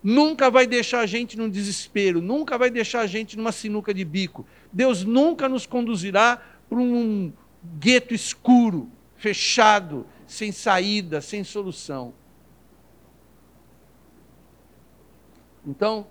nunca 0.03 0.51
vai 0.51 0.67
deixar 0.67 0.99
a 0.99 1.07
gente 1.07 1.35
num 1.35 1.49
desespero, 1.49 2.21
nunca 2.21 2.55
vai 2.55 2.69
deixar 2.69 2.99
a 2.99 3.07
gente 3.07 3.35
numa 3.35 3.51
sinuca 3.51 3.91
de 3.95 4.05
bico. 4.05 4.45
Deus 4.71 5.03
nunca 5.03 5.49
nos 5.49 5.65
conduzirá 5.65 6.39
para 6.69 6.77
um, 6.77 7.33
gueto 7.79 8.13
escuro, 8.13 8.91
fechado, 9.15 10.05
sem 10.27 10.51
saída, 10.51 11.19
sem 11.19 11.43
solução. 11.43 12.13
Então, 15.65 16.05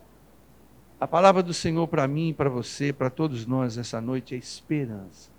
a 0.99 1.07
palavra 1.07 1.45
do 1.45 1.55
Senhor 1.55 1.87
para 1.87 2.09
mim, 2.09 2.35
para 2.37 2.51
você, 2.51 2.93
para 2.93 3.09
todos 3.09 3.47
nós 3.47 3.79
essa 3.79 4.01
noite 4.01 4.35
é 4.35 4.37
esperança. 4.37 5.31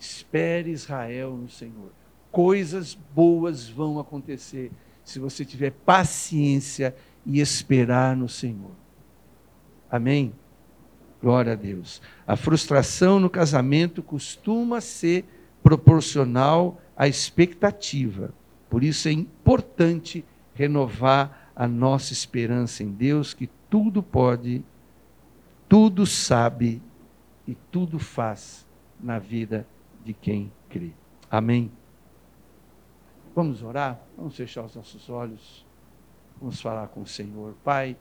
Espere 0.00 0.72
Israel 0.72 1.36
no 1.36 1.48
Senhor. 1.48 1.92
Coisas 2.30 2.94
boas 2.94 3.68
vão 3.68 3.98
acontecer 3.98 4.70
se 5.04 5.18
você 5.18 5.44
tiver 5.44 5.70
paciência 5.70 6.94
e 7.24 7.40
esperar 7.40 8.16
no 8.16 8.28
Senhor. 8.28 8.72
Amém? 9.90 10.34
Glória 11.20 11.54
a 11.54 11.56
Deus. 11.56 12.00
A 12.26 12.36
frustração 12.36 13.18
no 13.18 13.30
casamento 13.30 14.02
costuma 14.02 14.80
ser 14.80 15.24
proporcional 15.62 16.80
à 16.96 17.08
expectativa. 17.08 18.32
Por 18.68 18.84
isso 18.84 19.08
é 19.08 19.12
importante 19.12 20.24
renovar 20.54 21.52
a 21.56 21.66
nossa 21.66 22.12
esperança 22.12 22.82
em 22.82 22.90
Deus, 22.92 23.34
que 23.34 23.48
tudo 23.68 24.02
pode, 24.02 24.64
tudo 25.68 26.06
sabe 26.06 26.80
e 27.46 27.54
tudo 27.54 27.98
faz 27.98 28.66
na 29.00 29.18
vida 29.18 29.66
de 30.04 30.12
quem 30.12 30.52
crê. 30.68 30.92
Amém? 31.30 31.70
Vamos 33.38 33.62
orar? 33.62 34.00
Vamos 34.16 34.34
fechar 34.34 34.64
os 34.64 34.74
nossos 34.74 35.08
olhos. 35.08 35.64
Vamos 36.40 36.60
falar 36.60 36.88
com 36.88 37.02
o 37.02 37.06
Senhor. 37.06 37.54
Pai. 37.62 37.96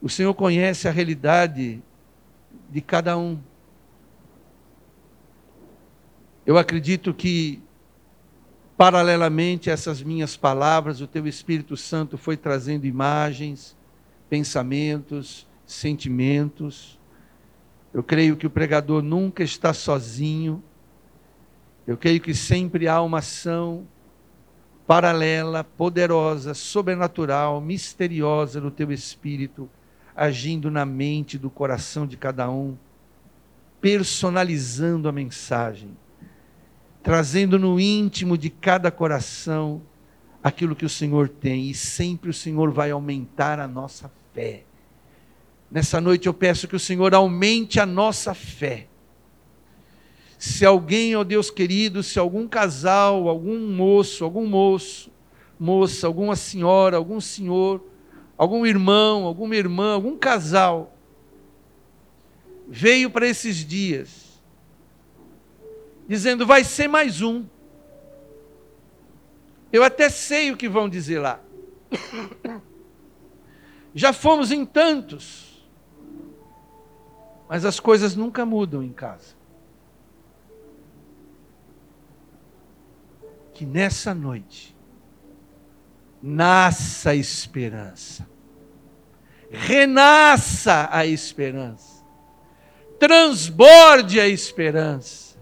O 0.00 0.08
Senhor 0.08 0.32
conhece 0.32 0.88
a 0.88 0.90
realidade 0.90 1.82
de 2.70 2.80
cada 2.80 3.18
um. 3.18 3.38
Eu 6.46 6.56
acredito 6.56 7.12
que, 7.12 7.62
paralelamente 8.78 9.68
a 9.68 9.74
essas 9.74 10.02
minhas 10.02 10.34
palavras, 10.34 11.02
o 11.02 11.06
Teu 11.06 11.26
Espírito 11.26 11.76
Santo 11.76 12.16
foi 12.16 12.38
trazendo 12.38 12.86
imagens, 12.86 13.76
pensamentos, 14.30 15.46
sentimentos. 15.66 16.98
Eu 17.92 18.02
creio 18.02 18.38
que 18.38 18.46
o 18.46 18.50
pregador 18.50 19.02
nunca 19.02 19.42
está 19.42 19.74
sozinho. 19.74 20.64
Eu 21.86 21.96
creio 21.96 22.20
que 22.20 22.34
sempre 22.34 22.86
há 22.86 23.00
uma 23.02 23.18
ação 23.18 23.86
paralela, 24.86 25.64
poderosa, 25.64 26.54
sobrenatural, 26.54 27.60
misteriosa 27.60 28.60
no 28.60 28.70
Teu 28.70 28.92
Espírito 28.92 29.68
agindo 30.14 30.70
na 30.70 30.84
mente 30.84 31.38
do 31.38 31.50
coração 31.50 32.06
de 32.06 32.16
cada 32.16 32.50
um, 32.50 32.76
personalizando 33.80 35.08
a 35.08 35.12
mensagem, 35.12 35.96
trazendo 37.02 37.58
no 37.58 37.80
íntimo 37.80 38.36
de 38.36 38.50
cada 38.50 38.90
coração 38.90 39.82
aquilo 40.42 40.76
que 40.76 40.84
o 40.84 40.90
Senhor 40.90 41.28
tem, 41.28 41.70
e 41.70 41.74
sempre 41.74 42.30
o 42.30 42.34
Senhor 42.34 42.70
vai 42.70 42.90
aumentar 42.90 43.58
a 43.58 43.66
nossa 43.66 44.10
fé. 44.34 44.64
Nessa 45.70 46.00
noite 46.00 46.26
eu 46.26 46.34
peço 46.34 46.68
que 46.68 46.76
o 46.76 46.80
Senhor 46.80 47.14
aumente 47.14 47.80
a 47.80 47.86
nossa 47.86 48.34
fé. 48.34 48.88
Se 50.42 50.66
alguém, 50.66 51.14
ó 51.14 51.20
oh 51.20 51.24
Deus 51.24 51.52
querido, 51.52 52.02
se 52.02 52.18
algum 52.18 52.48
casal, 52.48 53.28
algum 53.28 53.60
moço, 53.60 54.24
algum 54.24 54.44
moço, 54.44 55.08
moça, 55.56 56.08
alguma 56.08 56.34
senhora, 56.34 56.96
algum 56.96 57.20
senhor, 57.20 57.80
algum 58.36 58.66
irmão, 58.66 59.24
alguma 59.24 59.54
irmã, 59.54 59.94
algum 59.94 60.18
casal 60.18 60.96
veio 62.66 63.08
para 63.08 63.24
esses 63.24 63.58
dias 63.64 64.42
dizendo: 66.08 66.44
vai 66.44 66.64
ser 66.64 66.88
mais 66.88 67.22
um. 67.22 67.44
Eu 69.72 69.84
até 69.84 70.08
sei 70.08 70.50
o 70.50 70.56
que 70.56 70.68
vão 70.68 70.88
dizer 70.88 71.20
lá. 71.20 71.38
Já 73.94 74.12
fomos 74.12 74.50
em 74.50 74.66
tantos, 74.66 75.64
mas 77.48 77.64
as 77.64 77.78
coisas 77.78 78.16
nunca 78.16 78.44
mudam 78.44 78.82
em 78.82 78.92
casa. 78.92 79.40
Que 83.54 83.66
nessa 83.66 84.14
noite 84.14 84.74
nasça 86.22 87.10
a 87.10 87.14
esperança, 87.14 88.28
renasça 89.50 90.88
a 90.90 91.04
esperança, 91.04 92.04
transborde 92.98 94.20
a 94.20 94.28
esperança, 94.28 95.36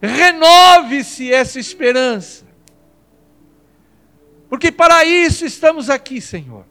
renove-se 0.00 1.32
essa 1.32 1.58
esperança, 1.58 2.46
porque 4.48 4.70
para 4.70 5.04
isso 5.04 5.44
estamos 5.44 5.90
aqui, 5.90 6.20
Senhor. 6.20 6.64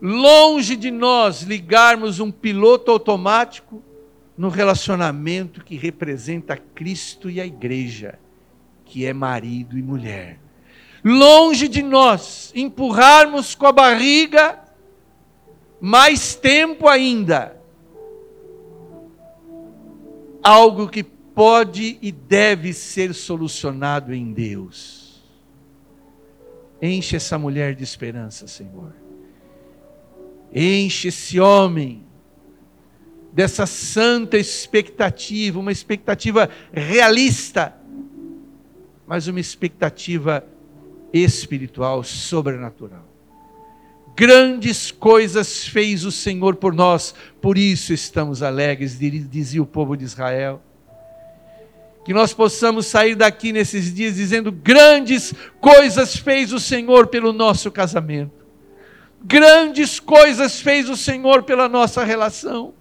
Longe 0.00 0.76
de 0.76 0.90
nós 0.90 1.40
ligarmos 1.40 2.20
um 2.20 2.30
piloto 2.30 2.90
automático 2.90 3.82
no 4.36 4.48
relacionamento 4.48 5.64
que 5.64 5.76
representa 5.76 6.56
Cristo 6.56 7.30
e 7.30 7.40
a 7.40 7.46
igreja, 7.46 8.18
que 8.84 9.06
é 9.06 9.12
marido 9.12 9.78
e 9.78 9.82
mulher. 9.82 10.38
Longe 11.04 11.68
de 11.68 11.82
nós 11.82 12.52
empurrarmos 12.54 13.54
com 13.54 13.66
a 13.66 13.72
barriga 13.72 14.58
mais 15.80 16.34
tempo 16.34 16.88
ainda 16.88 17.56
algo 20.46 20.88
que 20.88 21.02
pode 21.02 21.98
e 22.00 22.12
deve 22.12 22.72
ser 22.72 23.12
solucionado 23.12 24.14
em 24.14 24.32
Deus. 24.32 25.20
Enche 26.80 27.16
essa 27.16 27.36
mulher 27.36 27.74
de 27.74 27.82
esperança, 27.82 28.46
Senhor. 28.46 28.94
Enche 30.54 31.08
esse 31.08 31.40
homem 31.40 32.05
dessa 33.36 33.66
santa 33.66 34.38
expectativa, 34.38 35.60
uma 35.60 35.70
expectativa 35.70 36.48
realista, 36.72 37.76
mas 39.06 39.26
uma 39.26 39.38
expectativa 39.38 40.42
espiritual, 41.12 42.02
sobrenatural. 42.02 43.06
Grandes 44.16 44.90
coisas 44.90 45.68
fez 45.68 46.02
o 46.06 46.10
Senhor 46.10 46.56
por 46.56 46.72
nós, 46.72 47.14
por 47.38 47.58
isso 47.58 47.92
estamos 47.92 48.42
alegres, 48.42 48.98
dizia 48.98 49.62
o 49.62 49.66
povo 49.66 49.98
de 49.98 50.04
Israel. 50.04 50.62
Que 52.06 52.14
nós 52.14 52.32
possamos 52.32 52.86
sair 52.86 53.14
daqui 53.14 53.52
nesses 53.52 53.92
dias 53.92 54.14
dizendo: 54.14 54.50
grandes 54.50 55.34
coisas 55.60 56.16
fez 56.16 56.54
o 56.54 56.58
Senhor 56.58 57.08
pelo 57.08 57.34
nosso 57.34 57.70
casamento, 57.70 58.46
grandes 59.22 60.00
coisas 60.00 60.58
fez 60.58 60.88
o 60.88 60.96
Senhor 60.96 61.42
pela 61.42 61.68
nossa 61.68 62.02
relação, 62.02 62.72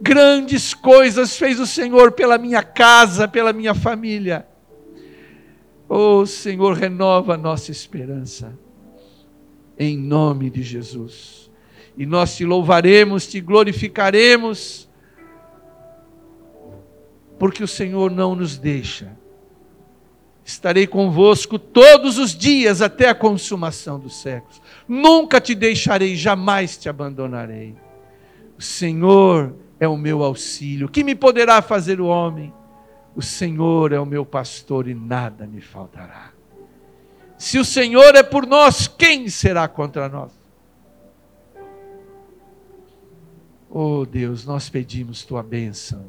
grandes 0.00 0.74
coisas 0.74 1.36
fez 1.36 1.60
o 1.60 1.66
Senhor 1.66 2.12
pela 2.12 2.38
minha 2.38 2.62
casa, 2.62 3.26
pela 3.26 3.52
minha 3.52 3.74
família. 3.74 4.46
Oh 5.88 6.26
Senhor, 6.26 6.74
renova 6.74 7.34
a 7.34 7.38
nossa 7.38 7.70
esperança 7.70 8.56
em 9.78 9.96
nome 9.96 10.50
de 10.50 10.62
Jesus. 10.62 11.50
E 11.96 12.04
nós 12.04 12.36
te 12.36 12.44
louvaremos, 12.44 13.26
te 13.26 13.40
glorificaremos, 13.40 14.88
porque 17.38 17.62
o 17.62 17.68
Senhor 17.68 18.10
não 18.10 18.34
nos 18.34 18.58
deixa. 18.58 19.16
Estarei 20.44 20.86
convosco 20.86 21.58
todos 21.58 22.18
os 22.18 22.36
dias 22.36 22.80
até 22.80 23.08
a 23.08 23.14
consumação 23.14 23.98
dos 23.98 24.20
séculos. 24.20 24.60
Nunca 24.86 25.40
te 25.40 25.54
deixarei, 25.54 26.14
jamais 26.14 26.76
te 26.76 26.88
abandonarei. 26.88 27.74
O 28.56 28.62
Senhor 28.62 29.54
é 29.78 29.86
o 29.86 29.96
meu 29.96 30.22
auxílio. 30.22 30.88
Que 30.88 31.04
me 31.04 31.14
poderá 31.14 31.60
fazer 31.62 32.00
o 32.00 32.06
homem? 32.06 32.52
O 33.14 33.22
Senhor 33.22 33.92
é 33.92 34.00
o 34.00 34.06
meu 34.06 34.24
pastor 34.24 34.88
e 34.88 34.94
nada 34.94 35.46
me 35.46 35.60
faltará. 35.60 36.32
Se 37.38 37.58
o 37.58 37.64
Senhor 37.64 38.14
é 38.14 38.22
por 38.22 38.46
nós, 38.46 38.88
quem 38.88 39.28
será 39.28 39.68
contra 39.68 40.08
nós? 40.08 40.32
Oh 43.70 44.06
Deus, 44.06 44.46
nós 44.46 44.70
pedimos 44.70 45.24
tua 45.24 45.42
bênção, 45.42 46.06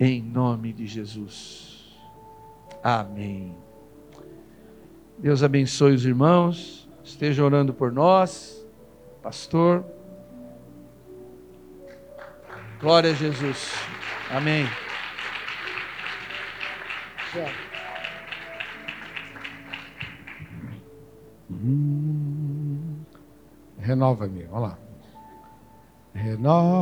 em 0.00 0.22
nome 0.22 0.72
de 0.72 0.86
Jesus. 0.86 1.98
Amém. 2.82 3.54
Deus 5.18 5.42
abençoe 5.42 5.94
os 5.94 6.04
irmãos, 6.04 6.88
esteja 7.02 7.44
orando 7.44 7.72
por 7.72 7.92
nós, 7.92 8.66
pastor. 9.22 9.84
Glória 12.84 13.10
a 13.12 13.14
Jesus. 13.14 13.72
Amém. 14.30 14.68
Hum, 21.50 22.96
Renova-me, 23.78 24.42
vamos 24.42 24.68
lá. 24.68 24.78
Renova-me, 26.12 26.74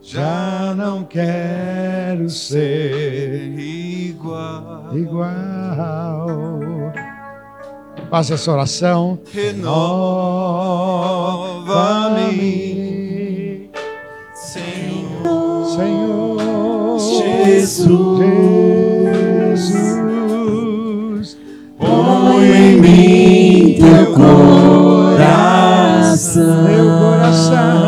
Já 0.00 0.72
não 0.76 1.02
quero 1.04 2.30
ser 2.30 3.77
igual. 4.28 4.96
igual. 4.96 6.28
Faça 8.10 8.34
essa 8.34 8.52
oração. 8.52 9.18
Renova-me, 9.32 9.88
Senhor, 14.34 15.66
Senhor 15.76 16.98
Jesus. 16.98 18.18
Jesus. 19.60 21.36
Põe 21.78 22.46
em 22.46 22.80
mim 22.80 23.76
teu 23.78 24.12
coração, 24.14 25.18
teu 26.66 26.86
coração, 26.98 27.87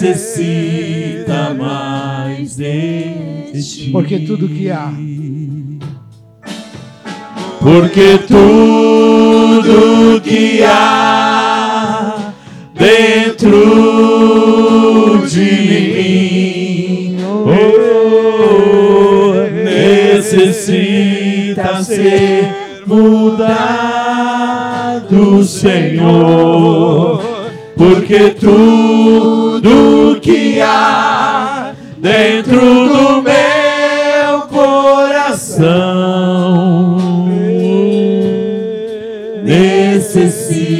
necessita 0.00 1.54
mais 1.54 2.56
de 2.56 3.50
ti. 3.52 3.90
Porque 3.90 4.20
tudo 4.20 4.48
que 4.48 4.70
há 4.70 4.92
porque 7.60 8.20
tudo 8.26 10.20
que 10.22 10.62
há 10.64 12.32
dentro 12.74 13.50
de 15.26 15.50
mim 15.96 17.16
oh, 17.26 17.42
necessita 19.64 21.82
ser 21.82 22.54
mudado, 22.86 23.42
Senhor, 25.44 27.20
porque 27.76 28.30
tudo 29.60 30.20
que 30.20 30.60
há 30.60 31.74
dentro 31.98 32.60
do 32.60 33.22
meu 33.22 34.42
coração 34.48 35.66
necessita 39.44 40.78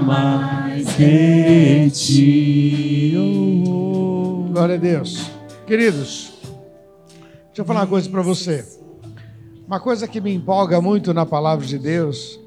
mais 0.00 0.96
de 0.96 1.90
ti. 1.90 3.14
Glória 4.50 4.76
a 4.76 4.78
Deus. 4.78 5.30
Queridos, 5.66 6.32
deixa 7.48 7.60
eu 7.60 7.64
falar 7.66 7.80
uma 7.80 7.86
coisa 7.86 8.08
para 8.08 8.22
você. 8.22 8.64
Uma 9.66 9.78
coisa 9.78 10.08
que 10.08 10.22
me 10.22 10.32
empolga 10.32 10.80
muito 10.80 11.12
na 11.12 11.26
palavra 11.26 11.66
de 11.66 11.78
Deus 11.78 12.40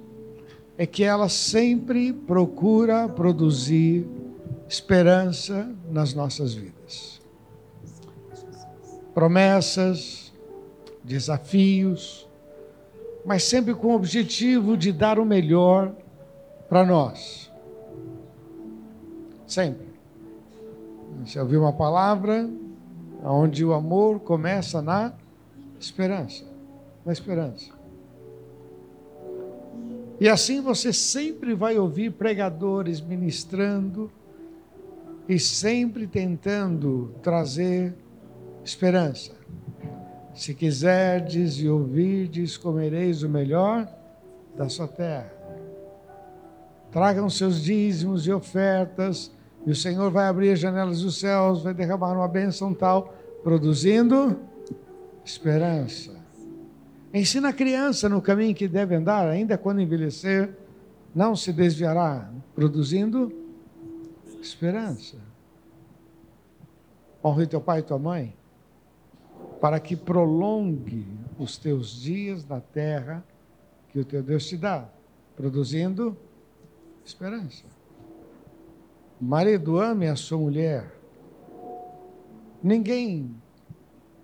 é 0.80 0.88
que 0.88 1.04
ela 1.04 1.30
sempre 1.30 2.12
procura 2.12 3.08
produzir 3.08 4.08
esperança 4.68 5.70
nas 5.90 6.14
nossas 6.14 6.54
vidas. 6.54 7.22
Promessas, 9.14 10.34
desafios, 11.04 12.28
mas 13.26 13.44
sempre 13.44 13.74
com 13.74 13.90
o 13.90 13.96
objetivo 13.96 14.76
de 14.76 14.92
dar 14.92 15.20
o 15.20 15.26
melhor 15.26 15.94
para 16.68 16.86
nós. 16.86 17.52
Sempre. 19.46 19.94
Você 21.24 21.40
ouviu 21.40 21.62
uma 21.62 21.74
palavra 21.74 22.50
onde 23.24 23.64
o 23.64 23.74
amor 23.74 24.20
começa 24.20 24.82
na 24.82 25.14
esperança. 25.80 26.44
Na 27.06 27.14
esperança. 27.14 27.72
E 30.20 30.28
assim 30.28 30.62
você 30.62 30.92
sempre 30.92 31.54
vai 31.54 31.78
ouvir 31.78 32.12
pregadores 32.14 33.00
ministrando 33.00 34.12
e 35.28 35.40
sempre 35.40 36.08
tentando 36.08 37.14
trazer 37.22 37.96
esperança. 38.64 39.32
Se 40.34 40.54
quiserdes 40.54 41.60
e 41.60 41.70
ouvirdes, 41.70 42.58
comereis 42.58 43.24
o 43.24 43.30
melhor 43.30 43.88
da 44.56 44.68
sua 44.68 44.88
terra. 44.88 45.32
Tragam 46.92 47.30
seus 47.30 47.62
dízimos 47.62 48.28
e 48.28 48.32
ofertas, 48.32 49.32
e 49.66 49.72
o 49.72 49.76
Senhor 49.76 50.12
vai 50.12 50.28
abrir 50.28 50.52
as 50.52 50.60
janelas 50.60 51.02
dos 51.02 51.20
céus, 51.20 51.64
vai 51.64 51.74
derramar 51.74 52.14
uma 52.14 52.28
bênção 52.28 52.74
tal, 52.74 53.14
produzindo 53.44 54.40
esperança. 55.24 56.12
Ensina 57.14 57.50
a 57.50 57.54
criança 57.54 58.10
no 58.10 58.22
caminho 58.22 58.56
que 58.56 58.68
deve 58.68 58.96
andar, 58.96 59.28
ainda 59.28 59.58
quando 59.58 59.82
envelhecer, 59.82 60.50
não 61.14 61.36
se 61.36 61.54
desviará, 61.54 62.30
produzindo 62.56 63.26
esperança. 63.26 63.43
Honre 67.24 67.48
teu 67.48 67.62
pai 67.62 67.80
e 67.80 67.84
tua 67.84 67.98
mãe, 67.98 68.36
para 69.62 69.80
que 69.80 69.96
prolongue 69.96 71.08
os 71.40 71.58
teus 71.58 72.02
dias 72.02 72.46
na 72.46 72.60
terra 72.60 73.24
que 73.90 74.00
o 74.00 74.06
teu 74.06 74.22
Deus 74.22 74.46
te 74.48 74.58
dá, 74.58 74.90
produzindo 75.36 76.18
esperança. 77.06 77.64
Marido, 79.20 79.80
ame 79.80 80.08
a 80.08 80.16
sua 80.16 80.38
mulher. 80.38 80.92
Ninguém 82.62 83.34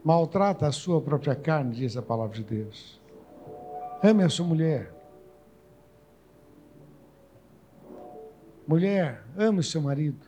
maltrata 0.03 0.67
a 0.67 0.72
sua 0.72 0.99
própria 0.99 1.36
carne, 1.36 1.76
diz 1.76 1.95
a 1.95 2.01
palavra 2.01 2.36
de 2.36 2.43
Deus. 2.43 2.99
Ame 4.03 4.24
a 4.24 4.30
sua 4.30 4.45
mulher. 4.45 4.99
Mulher, 8.70 9.26
ame 9.36 9.63
seu 9.63 9.82
marido. 9.82 10.28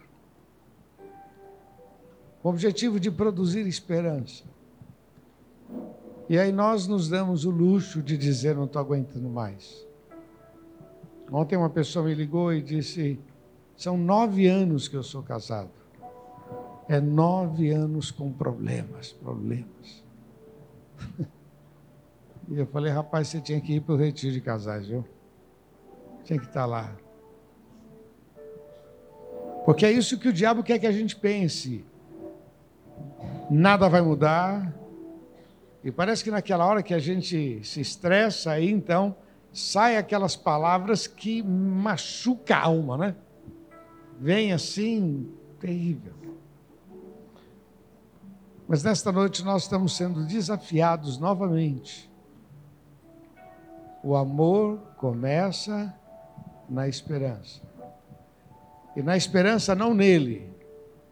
O 2.41 2.49
objetivo 2.49 2.99
de 2.99 3.11
produzir 3.11 3.67
esperança. 3.67 4.43
E 6.27 6.39
aí 6.39 6.51
nós 6.51 6.87
nos 6.87 7.07
damos 7.07 7.45
o 7.45 7.51
luxo 7.51 8.01
de 8.01 8.17
dizer 8.17 8.55
não 8.55 8.65
estou 8.65 8.79
aguentando 8.79 9.29
mais. 9.29 9.85
Ontem 11.31 11.55
uma 11.55 11.69
pessoa 11.69 12.03
me 12.03 12.15
ligou 12.15 12.51
e 12.51 12.63
disse: 12.63 13.19
são 13.77 13.95
nove 13.95 14.47
anos 14.47 14.87
que 14.87 14.97
eu 14.97 15.03
sou 15.03 15.21
casado. 15.21 15.69
É 16.89 16.99
nove 16.99 17.69
anos 17.69 18.09
com 18.09 18.33
problemas, 18.33 19.11
problemas. 19.11 20.03
E 22.49 22.57
eu 22.59 22.65
falei, 22.65 22.91
rapaz, 22.91 23.29
você 23.29 23.39
tinha 23.39 23.61
que 23.61 23.75
ir 23.75 23.79
para 23.79 23.93
o 23.93 23.97
retiro 23.97 24.33
de 24.33 24.41
casais, 24.41 24.85
viu? 24.87 25.05
Tinha 26.25 26.37
que 26.37 26.47
estar 26.47 26.65
lá. 26.65 26.93
Porque 29.65 29.85
é 29.85 29.91
isso 29.91 30.17
que 30.17 30.27
o 30.27 30.33
diabo 30.33 30.63
quer 30.63 30.79
que 30.79 30.87
a 30.87 30.91
gente 30.91 31.15
pense. 31.15 31.85
Nada 33.49 33.87
vai 33.87 34.01
mudar. 34.01 34.73
E 35.83 35.91
parece 35.91 36.23
que 36.23 36.31
naquela 36.31 36.65
hora 36.65 36.83
que 36.83 36.93
a 36.93 36.99
gente 36.99 37.63
se 37.63 37.81
estressa, 37.81 38.51
aí 38.51 38.69
então 38.69 39.15
sai 39.51 39.97
aquelas 39.97 40.35
palavras 40.35 41.07
que 41.07 41.43
machuca 41.43 42.55
a 42.55 42.65
alma, 42.65 42.97
né? 42.97 43.15
Vem 44.19 44.53
assim, 44.53 45.31
terrível. 45.59 46.13
Mas 48.67 48.83
nesta 48.83 49.11
noite 49.11 49.43
nós 49.43 49.63
estamos 49.63 49.97
sendo 49.97 50.23
desafiados 50.25 51.17
novamente. 51.17 52.09
O 54.03 54.15
amor 54.15 54.79
começa 54.97 55.93
na 56.69 56.87
esperança. 56.87 57.61
E 58.95 59.01
na 59.01 59.15
esperança 59.15 59.73
não 59.73 59.93
nele 59.93 60.51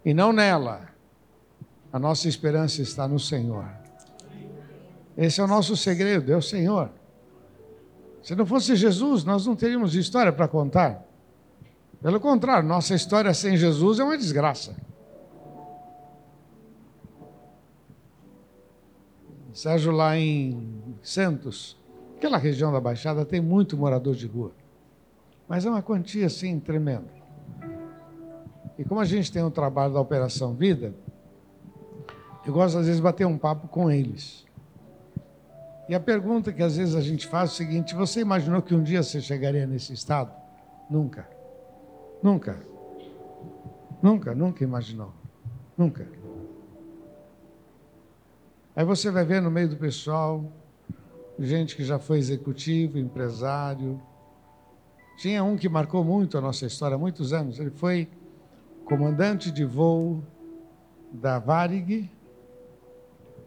e 0.03 0.13
não 0.13 0.34
nela. 0.34 0.89
A 1.91 1.99
nossa 1.99 2.27
esperança 2.27 2.82
está 2.82 3.07
no 3.07 3.19
Senhor. 3.19 3.65
Esse 5.17 5.41
é 5.41 5.43
o 5.43 5.47
nosso 5.47 5.75
segredo, 5.75 6.32
é 6.32 6.38
o 6.38 6.41
Senhor. 6.41 6.91
Se 8.21 8.36
não 8.36 8.45
fosse 8.45 8.75
Jesus, 8.75 9.23
nós 9.23 9.45
não 9.45 9.55
teríamos 9.55 9.95
história 9.95 10.32
para 10.32 10.47
contar. 10.47 11.05
Pelo 12.01 12.19
contrário, 12.19 12.67
nossa 12.67 12.93
história 12.93 13.34
sem 13.34 13.57
Jesus 13.57 13.99
é 13.99 14.03
uma 14.03 14.17
desgraça. 14.17 14.75
Sérgio, 19.53 19.91
lá 19.91 20.17
em 20.17 20.95
Santos, 21.01 21.77
aquela 22.15 22.38
região 22.38 22.71
da 22.71 22.80
Baixada, 22.80 23.25
tem 23.25 23.41
muito 23.41 23.75
morador 23.75 24.15
de 24.15 24.25
rua. 24.25 24.53
Mas 25.49 25.65
é 25.65 25.69
uma 25.69 25.82
quantia 25.82 26.27
assim 26.27 26.59
tremenda. 26.59 27.18
E 28.80 28.86
como 28.86 29.01
a 29.01 29.05
gente 29.05 29.30
tem 29.30 29.43
o 29.43 29.51
trabalho 29.51 29.93
da 29.93 29.99
Operação 29.99 30.53
Vida, 30.53 30.95
eu 32.45 32.53
gosto 32.53 32.77
às 32.77 32.86
vezes 32.86 32.95
de 32.95 33.03
bater 33.03 33.27
um 33.27 33.38
papo 33.38 33.67
com 33.67 33.91
eles. 33.91 34.45
E 35.89 35.93
a 35.93 35.99
pergunta 35.99 36.53
que 36.53 36.63
às 36.63 36.77
vezes 36.77 36.95
a 36.95 37.01
gente 37.01 37.27
faz 37.27 37.49
é 37.49 37.53
o 37.53 37.55
seguinte: 37.57 37.93
você 37.93 38.21
imaginou 38.21 38.61
que 38.61 38.73
um 38.73 38.82
dia 38.82 39.03
você 39.03 39.19
chegaria 39.19 39.67
nesse 39.67 39.91
estado? 39.91 40.32
Nunca. 40.89 41.27
Nunca. 42.23 42.57
Nunca, 44.01 44.34
nunca 44.34 44.63
imaginou. 44.63 45.11
Nunca. 45.77 46.07
Aí 48.73 48.86
você 48.86 49.11
vai 49.11 49.25
ver 49.25 49.41
no 49.41 49.51
meio 49.51 49.67
do 49.67 49.75
pessoal 49.75 50.41
gente 51.38 51.75
que 51.75 51.84
já 51.84 51.99
foi 51.99 52.17
executivo, 52.17 52.97
empresário. 52.97 54.01
Tinha 55.17 55.43
um 55.43 55.57
que 55.57 55.67
marcou 55.67 56.01
muito 56.01 56.38
a 56.38 56.41
nossa 56.41 56.65
história 56.65 56.95
há 56.95 56.97
muitos 56.97 57.34
anos. 57.34 57.59
Ele 57.59 57.71
foi 57.71 58.07
comandante 58.89 59.51
de 59.51 59.63
voo 59.63 60.23
da 61.11 61.37
Varig, 61.37 62.09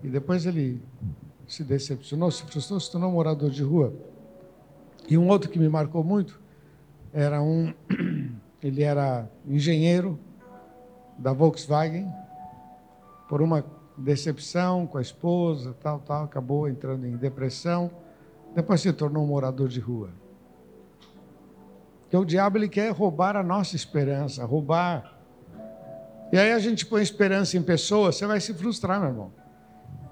e 0.00 0.08
depois 0.08 0.46
ele 0.46 0.80
se 1.48 1.64
decepcionou, 1.64 2.30
se 2.30 2.44
frustrou, 2.44 2.78
se 2.78 2.92
tornou 2.92 3.10
morador 3.10 3.50
de 3.50 3.60
rua. 3.60 3.92
E 5.08 5.18
um 5.18 5.28
outro 5.28 5.50
que 5.50 5.58
me 5.58 5.68
marcou 5.68 6.04
muito 6.04 6.40
era 7.12 7.42
um, 7.42 7.74
ele 8.62 8.84
era 8.84 9.28
engenheiro 9.44 10.16
da 11.18 11.32
Volkswagen, 11.32 12.08
por 13.28 13.42
uma 13.42 13.64
decepção 13.96 14.86
com 14.86 14.98
a 14.98 15.02
esposa, 15.02 15.74
tal, 15.82 15.98
tal, 15.98 16.22
acabou 16.22 16.68
entrando 16.68 17.04
em 17.04 17.16
depressão, 17.16 17.90
depois 18.54 18.80
se 18.80 18.92
tornou 18.92 19.26
morador 19.26 19.66
de 19.66 19.80
rua. 19.80 20.10
Porque 22.02 22.16
o 22.16 22.24
diabo 22.24 22.58
ele 22.58 22.68
quer 22.68 22.92
roubar 22.92 23.36
a 23.36 23.42
nossa 23.42 23.74
esperança, 23.74 24.44
roubar 24.44 25.21
e 26.32 26.38
aí 26.38 26.50
a 26.50 26.58
gente 26.58 26.86
põe 26.86 27.02
esperança 27.02 27.58
em 27.58 27.62
pessoas, 27.62 28.16
você 28.16 28.26
vai 28.26 28.40
se 28.40 28.54
frustrar, 28.54 28.98
meu 28.98 29.10
irmão. 29.10 29.32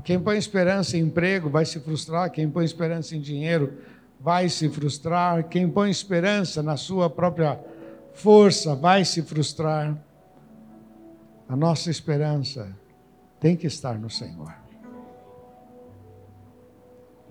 Quem 0.05 0.21
põe 0.21 0.37
esperança 0.37 0.99
em 0.99 1.01
emprego 1.01 1.49
vai 1.49 1.65
se 1.65 1.81
frustrar, 1.81 2.31
quem 2.31 2.49
põe 2.49 2.63
esperança 2.63 3.17
em 3.17 3.21
dinheiro 3.21 3.79
vai 4.21 4.51
se 4.51 4.69
frustrar, 4.69 5.49
quem 5.49 5.69
põe 5.69 5.91
esperança 5.91 6.63
na 6.63 6.77
sua 6.77 7.09
própria 7.09 7.59
força 8.13 8.75
vai 8.75 9.03
se 9.03 9.23
frustrar. 9.23 9.97
A 11.49 11.57
nossa 11.57 11.91
esperança 11.91 12.71
tem 13.41 13.57
que 13.57 13.67
estar 13.67 13.99
no 13.99 14.11
Senhor. 14.11 14.55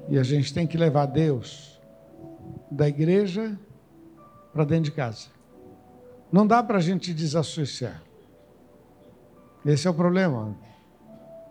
E 0.09 0.17
a 0.17 0.23
gente 0.23 0.51
tem 0.51 0.65
que 0.65 0.77
levar 0.77 1.05
Deus 1.05 1.79
da 2.71 2.87
igreja 2.87 3.57
para 4.51 4.63
dentro 4.63 4.85
de 4.85 4.91
casa. 4.91 5.27
Não 6.31 6.47
dá 6.47 6.63
para 6.63 6.79
a 6.79 6.81
gente 6.81 7.13
desassociar. 7.13 8.08
Esse 9.65 9.87
é 9.87 9.91
o 9.91 9.93
problema. 9.93 10.55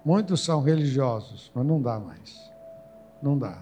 Muitos 0.04 0.42
são 0.44 0.62
religiosos, 0.62 1.50
mas 1.54 1.66
não 1.66 1.80
dá 1.80 1.98
mais. 1.98 2.50
Não 3.22 3.36
dá. 3.36 3.60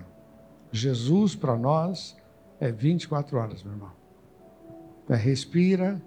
Jesus 0.71 1.35
para 1.35 1.57
nós 1.57 2.17
é 2.61 2.71
24 2.71 3.39
horas, 3.39 3.63
meu 3.63 3.73
irmão. 3.73 3.93
É 5.09 5.17
respira, 5.17 6.01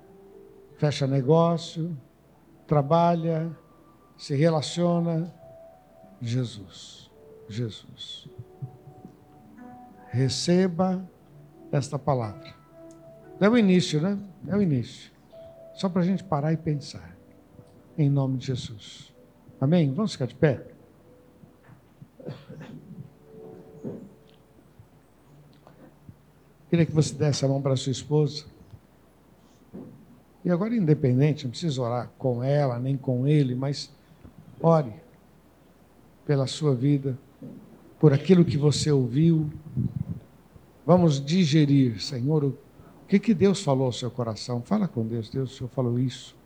fecha 0.78 1.08
negócio, 1.08 1.98
trabalha, 2.68 3.52
se 4.18 4.36
relaciona. 4.36 5.34
Jesus, 6.22 7.10
Jesus. 7.48 8.30
Receba 10.10 11.08
esta 11.72 11.98
palavra. 11.98 12.54
É 13.40 13.48
o 13.50 13.58
início, 13.58 14.02
né? 14.02 14.18
É 14.48 14.56
o 14.56 14.62
início. 14.62 15.12
Só 15.74 15.88
para 15.88 16.02
a 16.02 16.06
gente 16.06 16.24
parar 16.24 16.52
e 16.52 16.58
pensar 16.58 17.19
em 18.00 18.10
nome 18.10 18.38
de 18.38 18.48
Jesus. 18.48 19.14
Amém? 19.60 19.92
Vamos 19.92 20.14
ficar 20.14 20.26
de 20.26 20.34
pé? 20.34 20.66
Queria 26.70 26.86
que 26.86 26.94
você 26.94 27.14
desse 27.14 27.44
a 27.44 27.48
mão 27.48 27.62
para 27.62 27.76
sua 27.76 27.92
esposa. 27.92 28.46
E 30.46 30.50
agora, 30.50 30.74
independente, 30.74 31.44
não 31.44 31.52
precisa 31.52 31.82
orar 31.82 32.10
com 32.18 32.42
ela, 32.42 32.80
nem 32.80 32.96
com 32.96 33.28
ele, 33.28 33.54
mas 33.54 33.92
ore 34.62 34.94
pela 36.26 36.48
sua 36.48 36.74
vida, 36.74 37.20
por 38.00 38.14
aquilo 38.14 38.46
que 38.46 38.58
você 38.58 38.90
ouviu. 38.90 39.52
Vamos 40.86 41.20
digerir, 41.24 42.02
Senhor, 42.02 42.46
o 42.46 42.58
que, 43.10 43.20
que 43.20 43.34
Deus 43.34 43.62
falou 43.62 43.88
ao 43.88 43.92
seu 43.92 44.10
coração. 44.10 44.62
Fala 44.62 44.88
com 44.88 45.06
Deus, 45.06 45.30
Deus, 45.30 45.52
o 45.52 45.58
Senhor 45.58 45.70
falou 45.70 46.00
isso 46.00 46.39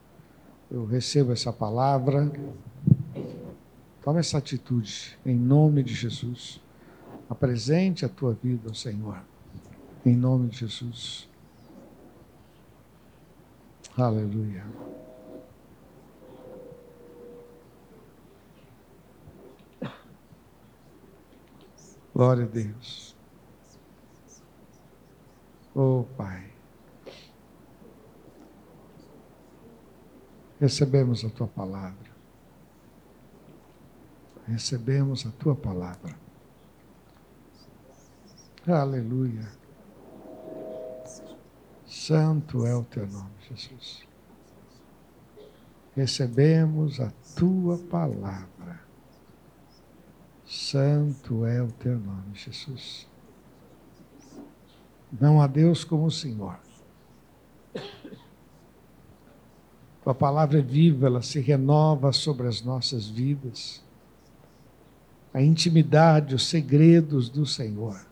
eu 0.73 0.85
recebo 0.85 1.31
essa 1.31 1.53
palavra. 1.53 2.31
Toma 4.01 4.19
essa 4.19 4.39
atitude, 4.39 5.17
em 5.23 5.35
nome 5.35 5.83
de 5.83 5.93
Jesus. 5.93 6.59
Apresente 7.29 8.03
a 8.03 8.09
tua 8.09 8.33
vida 8.33 8.69
ao 8.69 8.75
Senhor, 8.75 9.21
em 10.03 10.15
nome 10.15 10.49
de 10.49 10.57
Jesus. 10.57 11.29
Aleluia. 13.95 14.65
Glória 22.13 22.43
a 22.43 22.47
Deus. 22.47 23.15
Oh, 25.75 26.05
Pai. 26.17 26.52
Recebemos 30.63 31.25
a 31.25 31.29
tua 31.29 31.47
palavra. 31.47 32.09
Recebemos 34.47 35.25
a 35.25 35.31
tua 35.31 35.53
palavra. 35.53 36.17
Aleluia. 38.65 39.45
Santo 41.85 42.65
é 42.65 42.73
o 42.73 42.85
teu 42.85 43.05
nome, 43.05 43.33
Jesus. 43.49 44.07
Recebemos 45.97 47.01
a 47.01 47.11
tua 47.35 47.77
palavra. 47.77 48.79
Santo 50.45 51.45
é 51.45 51.61
o 51.61 51.73
teu 51.73 51.99
nome, 51.99 52.35
Jesus. 52.35 53.05
Não 55.11 55.41
há 55.41 55.47
Deus 55.47 55.83
como 55.83 56.05
o 56.05 56.11
Senhor. 56.11 56.57
Tua 60.03 60.13
palavra 60.13 60.59
é 60.59 60.61
viva, 60.61 61.07
ela 61.07 61.21
se 61.21 61.39
renova 61.39 62.11
sobre 62.11 62.47
as 62.47 62.61
nossas 62.61 63.07
vidas. 63.07 63.81
A 65.33 65.41
intimidade, 65.41 66.35
os 66.35 66.45
segredos 66.45 67.29
do 67.29 67.45
Senhor 67.45 68.05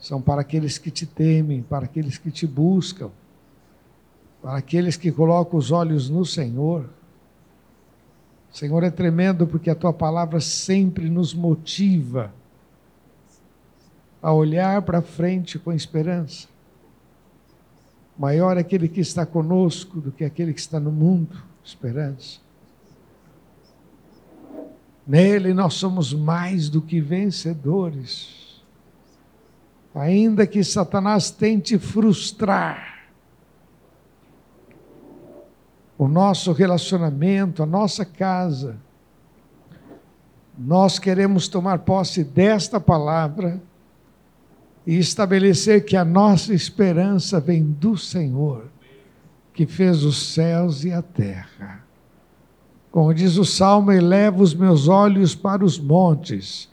são 0.00 0.20
para 0.20 0.40
aqueles 0.40 0.78
que 0.78 0.90
te 0.90 1.06
temem, 1.06 1.62
para 1.62 1.84
aqueles 1.84 2.18
que 2.18 2.30
te 2.30 2.46
buscam, 2.46 3.10
para 4.42 4.56
aqueles 4.56 4.96
que 4.96 5.12
colocam 5.12 5.58
os 5.58 5.70
olhos 5.70 6.10
no 6.10 6.24
Senhor. 6.24 6.88
Senhor, 8.50 8.82
é 8.82 8.90
tremendo 8.90 9.46
porque 9.46 9.70
a 9.70 9.74
tua 9.74 9.92
palavra 9.92 10.40
sempre 10.40 11.08
nos 11.08 11.32
motiva 11.32 12.32
a 14.20 14.32
olhar 14.32 14.82
para 14.82 15.00
frente 15.00 15.58
com 15.58 15.72
esperança. 15.72 16.48
Maior 18.20 18.58
é 18.58 18.60
aquele 18.60 18.86
que 18.86 19.00
está 19.00 19.24
conosco 19.24 19.98
do 19.98 20.12
que 20.12 20.26
aquele 20.26 20.52
que 20.52 20.60
está 20.60 20.78
no 20.78 20.92
mundo, 20.92 21.42
esperança. 21.64 22.38
Nele 25.06 25.54
nós 25.54 25.72
somos 25.72 26.12
mais 26.12 26.68
do 26.68 26.82
que 26.82 27.00
vencedores. 27.00 28.62
Ainda 29.94 30.46
que 30.46 30.62
Satanás 30.62 31.30
tente 31.30 31.78
frustrar 31.78 33.08
o 35.96 36.06
nosso 36.06 36.52
relacionamento, 36.52 37.62
a 37.62 37.66
nossa 37.66 38.04
casa, 38.04 38.76
nós 40.58 40.98
queremos 40.98 41.48
tomar 41.48 41.78
posse 41.78 42.22
desta 42.22 42.78
palavra 42.78 43.62
e 44.86 44.98
estabelecer 44.98 45.84
que 45.84 45.96
a 45.96 46.04
nossa 46.04 46.54
esperança 46.54 47.38
vem 47.38 47.62
do 47.62 47.96
Senhor, 47.96 48.64
que 49.52 49.66
fez 49.66 50.02
os 50.02 50.32
céus 50.32 50.84
e 50.84 50.92
a 50.92 51.02
terra. 51.02 51.84
Como 52.90 53.14
diz 53.14 53.36
o 53.36 53.44
salmo, 53.44 53.92
eleva 53.92 54.42
os 54.42 54.54
meus 54.54 54.88
olhos 54.88 55.34
para 55.34 55.64
os 55.64 55.78
montes, 55.78 56.68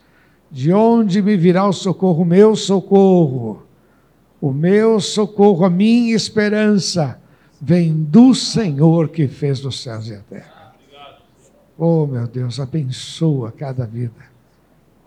de 0.49 0.71
onde 0.71 1.21
me 1.21 1.35
virá 1.35 1.67
o 1.67 1.73
socorro, 1.73 2.23
meu 2.23 2.55
socorro. 2.55 3.63
O 4.39 4.51
meu 4.51 4.99
socorro, 4.99 5.65
a 5.65 5.69
minha 5.69 6.15
esperança, 6.15 7.19
vem 7.61 7.93
do 7.93 8.33
Senhor 8.33 9.09
que 9.09 9.27
fez 9.27 9.63
os 9.65 9.81
céus 9.81 10.07
e 10.07 10.13
a 10.13 10.19
terra. 10.19 10.75
Oh, 11.77 12.07
meu 12.07 12.27
Deus, 12.27 12.59
abençoa 12.59 13.51
cada 13.51 13.85
vida 13.85 14.36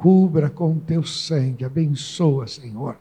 cubra 0.01 0.49
com 0.49 0.79
teu 0.79 1.05
sangue, 1.05 1.63
abençoa, 1.63 2.47
Senhor. 2.47 2.97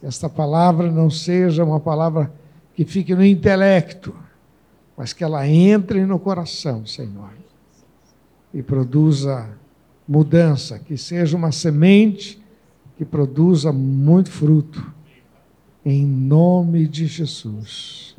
Que 0.00 0.06
esta 0.06 0.26
palavra 0.26 0.90
não 0.90 1.10
seja 1.10 1.62
uma 1.62 1.78
palavra 1.78 2.32
que 2.74 2.86
fique 2.86 3.14
no 3.14 3.22
intelecto, 3.22 4.14
mas 4.96 5.12
que 5.12 5.22
ela 5.22 5.46
entre 5.46 6.06
no 6.06 6.18
coração, 6.18 6.86
Senhor, 6.86 7.28
e 8.54 8.62
produza 8.62 9.50
mudança, 10.08 10.78
que 10.78 10.96
seja 10.96 11.36
uma 11.36 11.52
semente 11.52 12.42
que 12.96 13.04
produza 13.04 13.70
muito 13.70 14.30
fruto. 14.30 14.94
Em 15.84 16.06
nome 16.06 16.88
de 16.88 17.06
Jesus. 17.06 18.16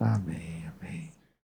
Amém. 0.00 0.51